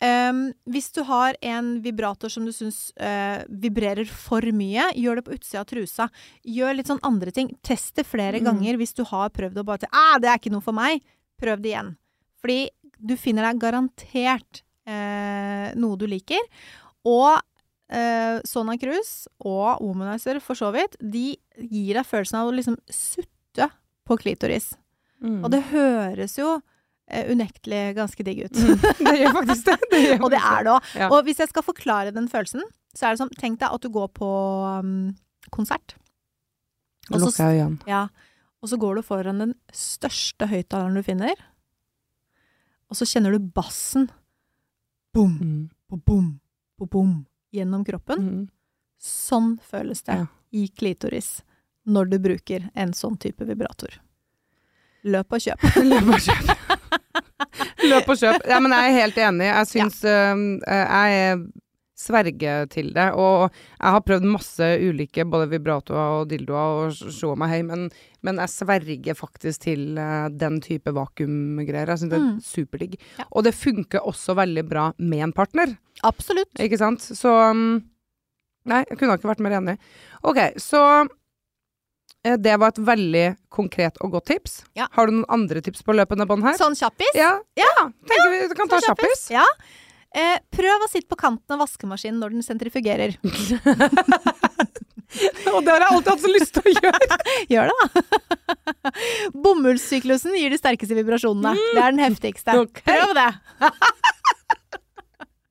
Um, 0.00 0.54
hvis 0.64 0.86
du 0.96 1.02
har 1.04 1.36
en 1.44 1.74
vibrator 1.84 2.30
som 2.32 2.46
du 2.48 2.52
syns 2.56 2.88
uh, 2.96 3.42
vibrerer 3.52 4.08
for 4.08 4.40
mye, 4.56 4.86
gjør 4.96 5.20
det 5.20 5.24
på 5.26 5.34
utsida 5.36 5.60
av 5.60 5.66
trusa. 5.68 6.06
Gjør 6.48 6.78
litt 6.78 6.88
sånn 6.88 7.02
andre 7.04 7.30
ting. 7.36 7.50
Test 7.62 7.94
det 8.00 8.06
flere 8.08 8.40
Mm. 8.40 8.46
ganger 8.48 8.78
hvis 8.80 8.94
du 8.96 9.04
har 9.04 9.28
prøvd 9.28 9.60
å 9.60 9.64
bare 9.68 9.82
til 9.84 9.92
ah, 9.92 10.16
det 10.18 10.30
er 10.32 10.38
ikke 10.40 10.52
noe 10.54 10.64
for 10.64 10.72
meg. 10.72 11.02
Prøv 11.40 11.60
det 11.60 11.74
igjen. 11.74 11.92
Fordi 12.40 12.70
du 12.96 13.16
finner 13.20 13.44
deg 13.50 13.60
garantert 13.60 14.62
uh, 14.88 15.68
noe 15.76 15.96
du 16.00 16.06
liker. 16.08 16.40
Og 17.04 17.36
uh, 17.36 18.40
Sona 18.48 18.78
Cruise 18.80 19.28
og 19.44 19.80
Womanizer 19.84 20.40
for 20.40 20.56
så 20.56 20.72
vidt, 20.72 20.96
de 21.00 21.36
gir 21.60 21.94
deg 22.00 22.08
følelsen 22.08 22.40
av 22.40 22.48
å 22.48 22.56
liksom 22.56 22.80
sutte 22.88 23.68
på 24.08 24.16
klitoris. 24.16 24.72
Mm. 25.20 25.42
Og 25.44 25.50
det 25.52 25.60
høres 25.74 26.38
jo 26.40 26.56
unektelig 27.32 27.94
ganske 27.96 28.24
digg 28.26 28.44
ut. 28.46 28.60
det 29.06 29.14
gjør 29.20 29.34
faktisk 29.40 29.64
det. 29.70 29.76
det 29.92 30.00
gjør 30.04 30.24
Og 30.26 30.30
det 30.34 30.40
er 30.40 30.64
det 30.66 30.72
òg. 30.76 30.90
Ja. 31.00 31.08
Og 31.10 31.24
hvis 31.26 31.38
jeg 31.42 31.50
skal 31.50 31.66
forklare 31.66 32.12
den 32.14 32.28
følelsen, 32.30 32.62
så 32.94 33.06
er 33.06 33.14
det 33.16 33.20
sånn 33.22 33.34
Tenk 33.38 33.60
deg 33.60 33.70
at 33.74 33.82
du 33.84 33.88
går 33.94 34.08
på 34.16 34.28
um, 34.80 34.92
konsert. 35.54 35.94
Og 37.10 37.18
så, 37.18 37.24
lukker 37.26 37.50
jeg 37.50 37.62
øynene. 37.64 37.88
ja, 37.90 38.04
og 38.62 38.68
så 38.70 38.76
går 38.78 38.98
du 39.00 39.02
foran 39.06 39.38
den 39.42 39.54
største 39.74 40.46
høyttaleren 40.50 40.94
du 40.98 41.02
finner. 41.06 41.34
Og 42.90 42.98
så 42.98 43.06
kjenner 43.06 43.32
du 43.34 43.38
bassen. 43.54 44.08
Bom, 45.14 45.32
Mm. 45.40 45.70
bo, 45.90 45.96
bom, 46.06 46.88
bom. 46.90 47.14
Gjennom 47.54 47.82
kroppen. 47.86 48.20
Mm. 48.22 48.42
Sånn 49.02 49.56
føles 49.64 50.02
det 50.06 50.18
Ja. 50.20 50.26
i 50.52 50.68
klitoris 50.68 51.40
når 51.86 52.10
du 52.10 52.18
bruker 52.22 52.68
en 52.74 52.92
sånn 52.92 53.16
type 53.18 53.42
vibrator. 53.48 53.96
Løp 55.04 55.32
og 55.32 55.40
kjøp. 55.40 55.62
Løp 55.90 56.10
og 56.14 56.20
kjøp. 56.20 56.69
Løp 57.90 58.08
og 58.12 58.20
kjøp. 58.20 58.46
Ja, 58.50 58.60
men 58.60 58.72
jeg 58.76 58.90
er 58.92 59.00
helt 59.04 59.18
enig. 59.18 59.48
Jeg 59.50 59.66
syns 59.70 60.00
øh, 60.04 60.44
Jeg 60.66 61.40
sverger 62.00 62.64
til 62.72 62.92
det. 62.96 63.08
Og 63.12 63.50
jeg 63.52 63.92
har 63.92 64.00
prøvd 64.06 64.24
masse 64.32 64.68
ulike, 64.88 65.26
både 65.28 65.50
vibratoer 65.50 66.14
og 66.22 66.30
dildoer 66.30 66.86
og 66.86 66.94
sjå 67.12 67.34
meg 67.36 67.50
hei, 67.52 67.58
men, 67.68 67.82
men 68.24 68.40
jeg 68.40 68.52
sverger 68.54 69.18
faktisk 69.18 69.66
til 69.66 69.98
uh, 70.00 70.30
den 70.32 70.60
type 70.64 70.94
vakuumgreier. 70.96 71.92
Jeg 71.92 72.00
syns 72.00 72.14
det 72.14 72.20
er 72.20 72.24
Mm. 72.30 72.40
superdigg. 72.40 72.96
Ja. 73.20 73.26
Og 73.36 73.44
det 73.44 73.52
funker 73.54 74.00
også 74.08 74.32
veldig 74.38 74.64
bra 74.70 74.86
med 74.98 75.26
en 75.28 75.32
partner. 75.36 75.76
Absolutt. 76.02 76.52
Ikke 76.60 76.80
sant? 76.80 77.04
Så 77.04 77.28
um, 77.50 77.82
Nei, 78.68 78.82
jeg 78.90 78.98
kunne 79.00 79.14
ikke 79.16 79.28
vært 79.30 79.40
mer 79.44 79.54
enig. 79.56 79.76
OK, 80.28 80.36
så 80.60 80.80
eh, 81.02 81.08
det 82.22 82.56
var 82.60 82.74
et 82.74 82.80
veldig 82.84 83.26
konkret 83.52 83.96
og 84.04 84.16
godt 84.16 84.28
tips. 84.32 84.58
Ja. 84.76 84.90
Har 84.92 85.08
du 85.08 85.18
noen 85.18 85.28
andre 85.32 85.62
tips 85.64 85.84
på 85.86 85.96
løpende 85.96 86.26
bånd 86.28 86.44
her? 86.44 86.58
Sånn 86.60 86.76
kjappis? 86.78 87.14
Ja, 87.16 87.32
ja, 87.58 87.74
tenker 88.10 88.34
vi 88.34 88.42
kan 88.58 88.68
ta 88.68 88.80
Sånn 88.80 88.92
kjappis. 88.92 89.28
Ja. 89.32 89.46
Eh, 90.10 90.36
prøv 90.52 90.84
å 90.84 90.90
sitte 90.90 91.08
på 91.12 91.20
kanten 91.20 91.54
av 91.54 91.62
vaskemaskinen 91.62 92.18
når 92.20 92.34
den 92.36 92.46
sentrifugerer. 92.46 93.16
Og 95.54 95.64
det 95.64 95.72
har 95.72 95.82
jeg 95.82 95.90
alltid 95.94 96.10
hatt 96.12 96.22
så 96.22 96.30
lyst 96.30 96.56
til 96.56 96.70
å 96.70 96.74
gjøre. 96.76 97.18
Gjør 97.52 97.70
det, 97.70 97.76
da. 97.80 98.92
Bomullssyklusen 99.34 100.36
gir 100.38 100.54
de 100.54 100.60
sterkeste 100.60 100.96
vibrasjonene. 100.98 101.54
Det 101.74 101.82
er 101.82 101.94
den 101.96 102.04
heftigste. 102.04 102.56
Okay. 102.66 102.86
Prøv 102.86 103.14
det! 103.18 103.30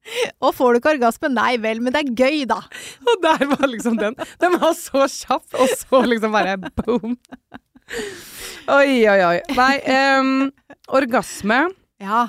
Og 0.45 0.53
får 0.57 0.73
du 0.73 0.79
ikke 0.79 0.93
orgasme? 0.95 1.31
Nei 1.33 1.53
vel, 1.61 1.81
men 1.83 1.93
det 1.95 2.01
er 2.03 2.13
gøy, 2.17 2.43
da. 2.49 2.59
Og 3.05 3.21
der 3.25 3.45
var 3.51 3.67
liksom 3.69 3.97
den. 3.99 4.17
Den 4.41 4.57
var 4.61 4.73
så 4.77 5.05
kjapp, 5.11 5.45
og 5.59 5.75
så 5.81 6.01
liksom 6.07 6.35
bare 6.35 6.57
boom. 6.79 7.17
Oi, 8.69 8.91
oi, 9.09 9.19
oi. 9.25 9.37
Nei, 9.57 9.73
um, 10.19 10.33
orgasme, 10.93 11.63
Ja, 11.99 12.27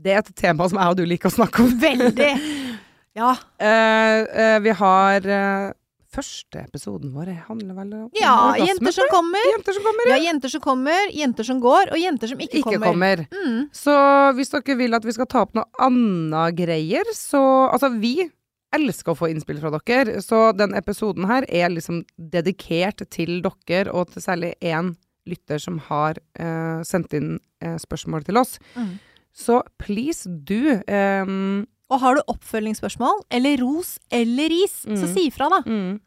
det 0.00 0.14
er 0.14 0.22
et 0.22 0.30
tema 0.38 0.64
som 0.70 0.78
jeg 0.80 0.94
og 0.94 0.96
du 0.96 1.02
liker 1.04 1.28
å 1.28 1.34
snakke 1.40 1.66
om. 1.66 1.74
veldig. 1.82 2.32
Ja. 3.18 3.32
Uh, 3.58 4.20
uh, 4.30 4.58
vi 4.62 4.70
har 4.78 5.24
eh, 5.26 5.72
Første 6.10 6.64
episoden 6.64 7.12
vår 7.14 7.28
handler 7.46 7.76
vel 7.76 7.92
om 7.94 8.06
ja 8.18 8.32
orgasme, 8.48 8.66
jenter 8.66 8.94
som 8.96 9.10
kommer. 9.12 9.44
Jenter 9.52 9.76
som 9.76 9.84
kommer, 9.86 10.08
Ja, 10.10 10.16
jenter 10.24 10.50
som 10.50 10.62
kommer, 10.64 11.12
jenter 11.14 11.46
som 11.46 11.60
går, 11.62 11.92
og 11.94 12.00
jenter 12.02 12.32
som 12.32 12.42
ikke, 12.42 12.64
ikke 12.64 12.80
kommer. 12.82 13.22
Mm. 13.30 13.60
Så 13.78 13.94
hvis 14.34 14.50
dere 14.50 14.76
vil 14.80 14.98
at 14.98 15.06
vi 15.06 15.14
skal 15.14 15.28
ta 15.30 15.44
opp 15.46 15.54
noe 15.54 15.68
annet 15.78 16.58
greier, 16.58 17.14
så 17.14 17.42
Altså, 17.70 17.92
vi 18.02 18.16
elsker 18.74 19.12
å 19.12 19.18
få 19.18 19.30
innspill 19.30 19.60
fra 19.62 19.70
dere, 19.76 20.18
så 20.22 20.50
den 20.54 20.74
episoden 20.78 21.26
her 21.30 21.46
er 21.48 21.70
liksom 21.70 22.02
dedikert 22.18 23.02
til 23.10 23.38
dere, 23.42 23.90
og 23.94 24.10
til 24.10 24.22
særlig 24.22 24.54
én 24.62 24.94
lytter 25.30 25.62
som 25.62 25.78
har 25.90 26.18
eh, 26.38 26.80
sendt 26.86 27.14
inn 27.14 27.36
eh, 27.62 27.76
spørsmål 27.78 28.24
til 28.26 28.40
oss. 28.40 28.58
Mm. 28.74 28.96
Så 29.30 29.60
please 29.78 30.26
do. 30.26 30.80
ehm, 30.90 31.66
Og 31.90 32.00
har 32.00 32.14
du 32.14 32.22
oppfølgingsspørsmål, 32.30 33.24
eller 33.34 33.56
ros 33.64 33.96
eller 34.14 34.48
ris, 34.52 34.82
så 34.86 34.94
Mm. 35.06 35.14
si 35.14 35.26
ifra, 35.30 35.48
da. 35.50 35.62
mm. 35.66 36.00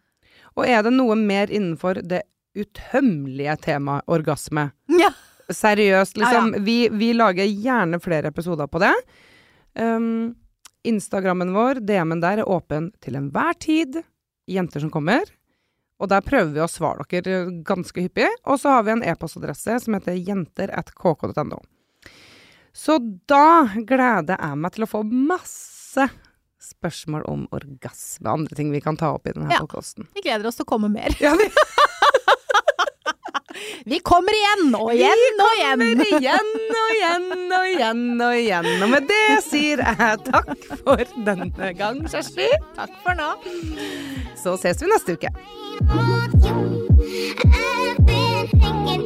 Og 0.55 0.65
er 0.69 0.83
det 0.83 0.93
noe 0.93 1.15
mer 1.17 1.47
innenfor 1.51 2.01
det 2.07 2.21
utømmelige 2.55 3.57
temaet 3.61 4.03
orgasme? 4.07 4.71
Ja. 5.03 5.09
Seriøst, 5.51 6.15
Ja, 6.17 6.23
liksom. 6.29 6.63
Vi, 6.63 6.87
vi 6.89 7.09
lager 7.13 7.43
gjerne 7.45 7.99
flere 8.01 8.29
episoder 8.31 8.67
på 8.71 8.79
det. 8.79 8.93
Um, 9.75 10.35
Instagrammen 10.87 11.51
vår, 11.53 11.81
DM-en 11.83 12.21
der, 12.23 12.37
er 12.39 12.47
åpen 12.49 12.91
til 13.03 13.15
enhver 13.19 13.53
tid. 13.59 13.99
Jenter 14.47 14.79
som 14.79 14.89
kommer. 14.89 15.27
Og 15.99 16.07
der 16.09 16.21
prøver 16.21 16.53
vi 16.55 16.59
å 16.63 16.67
svare 16.71 17.03
dere 17.11 17.51
ganske 17.63 18.01
hyppig. 18.07 18.29
Og 18.47 18.57
så 18.59 18.69
har 18.77 18.83
vi 18.87 18.91
en 18.95 19.03
e-postadresse 19.03 19.77
som 19.83 19.93
heter 19.95 20.15
jenter.kk.no. 20.15 21.59
Så 22.73 22.97
da 23.29 23.67
gleder 23.85 24.39
jeg 24.39 24.57
meg 24.63 24.71
til 24.73 24.83
å 24.87 24.91
få 24.95 25.03
masse 25.05 25.72
spørsmål 26.63 27.25
om 27.27 27.41
orgasme 27.51 28.29
og 28.29 28.37
andre 28.39 28.55
ting 28.55 28.69
vi 28.71 28.79
kan 28.83 28.95
ta 28.99 29.09
opp 29.17 29.27
i 29.27 29.33
denne 29.35 29.51
Ja. 29.51 29.59
podkasten. 29.63 30.07
Vi 30.15 30.21
gleder 30.23 30.47
oss 30.47 30.55
til 30.59 30.63
å 30.65 30.71
komme 30.73 30.89
mer. 30.91 31.11
Ja, 31.19 31.33
vi 31.39 31.49
Vi 33.85 33.97
kommer 33.99 34.31
igjen 34.31 34.71
og 34.77 34.93
igjen 34.95 35.41
og 35.43 35.51
igjen! 35.59 35.81
Vi 35.99 36.05
kommer 36.07 36.21
igjen 36.21 36.47
og 36.79 36.91
igjen 36.95 37.51
og 37.57 37.65
igjen 37.67 38.21
og 38.23 38.35
igjen. 38.39 38.69
Og 38.85 38.89
med 38.93 39.07
det 39.09 39.41
sier 39.43 39.83
jeg 39.83 40.23
takk 40.29 40.53
for 40.85 41.03
denne 41.27 41.73
gang, 41.77 41.99
Kjersti. 42.07 42.47
Takk 42.77 42.95
for 43.03 43.19
nå. 43.19 43.29
Så 44.39 44.55
ses 44.61 44.79
vi 44.81 44.87
neste 44.91 45.17
uke. 45.19 45.33
want 45.89 46.45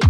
you. 0.02 0.07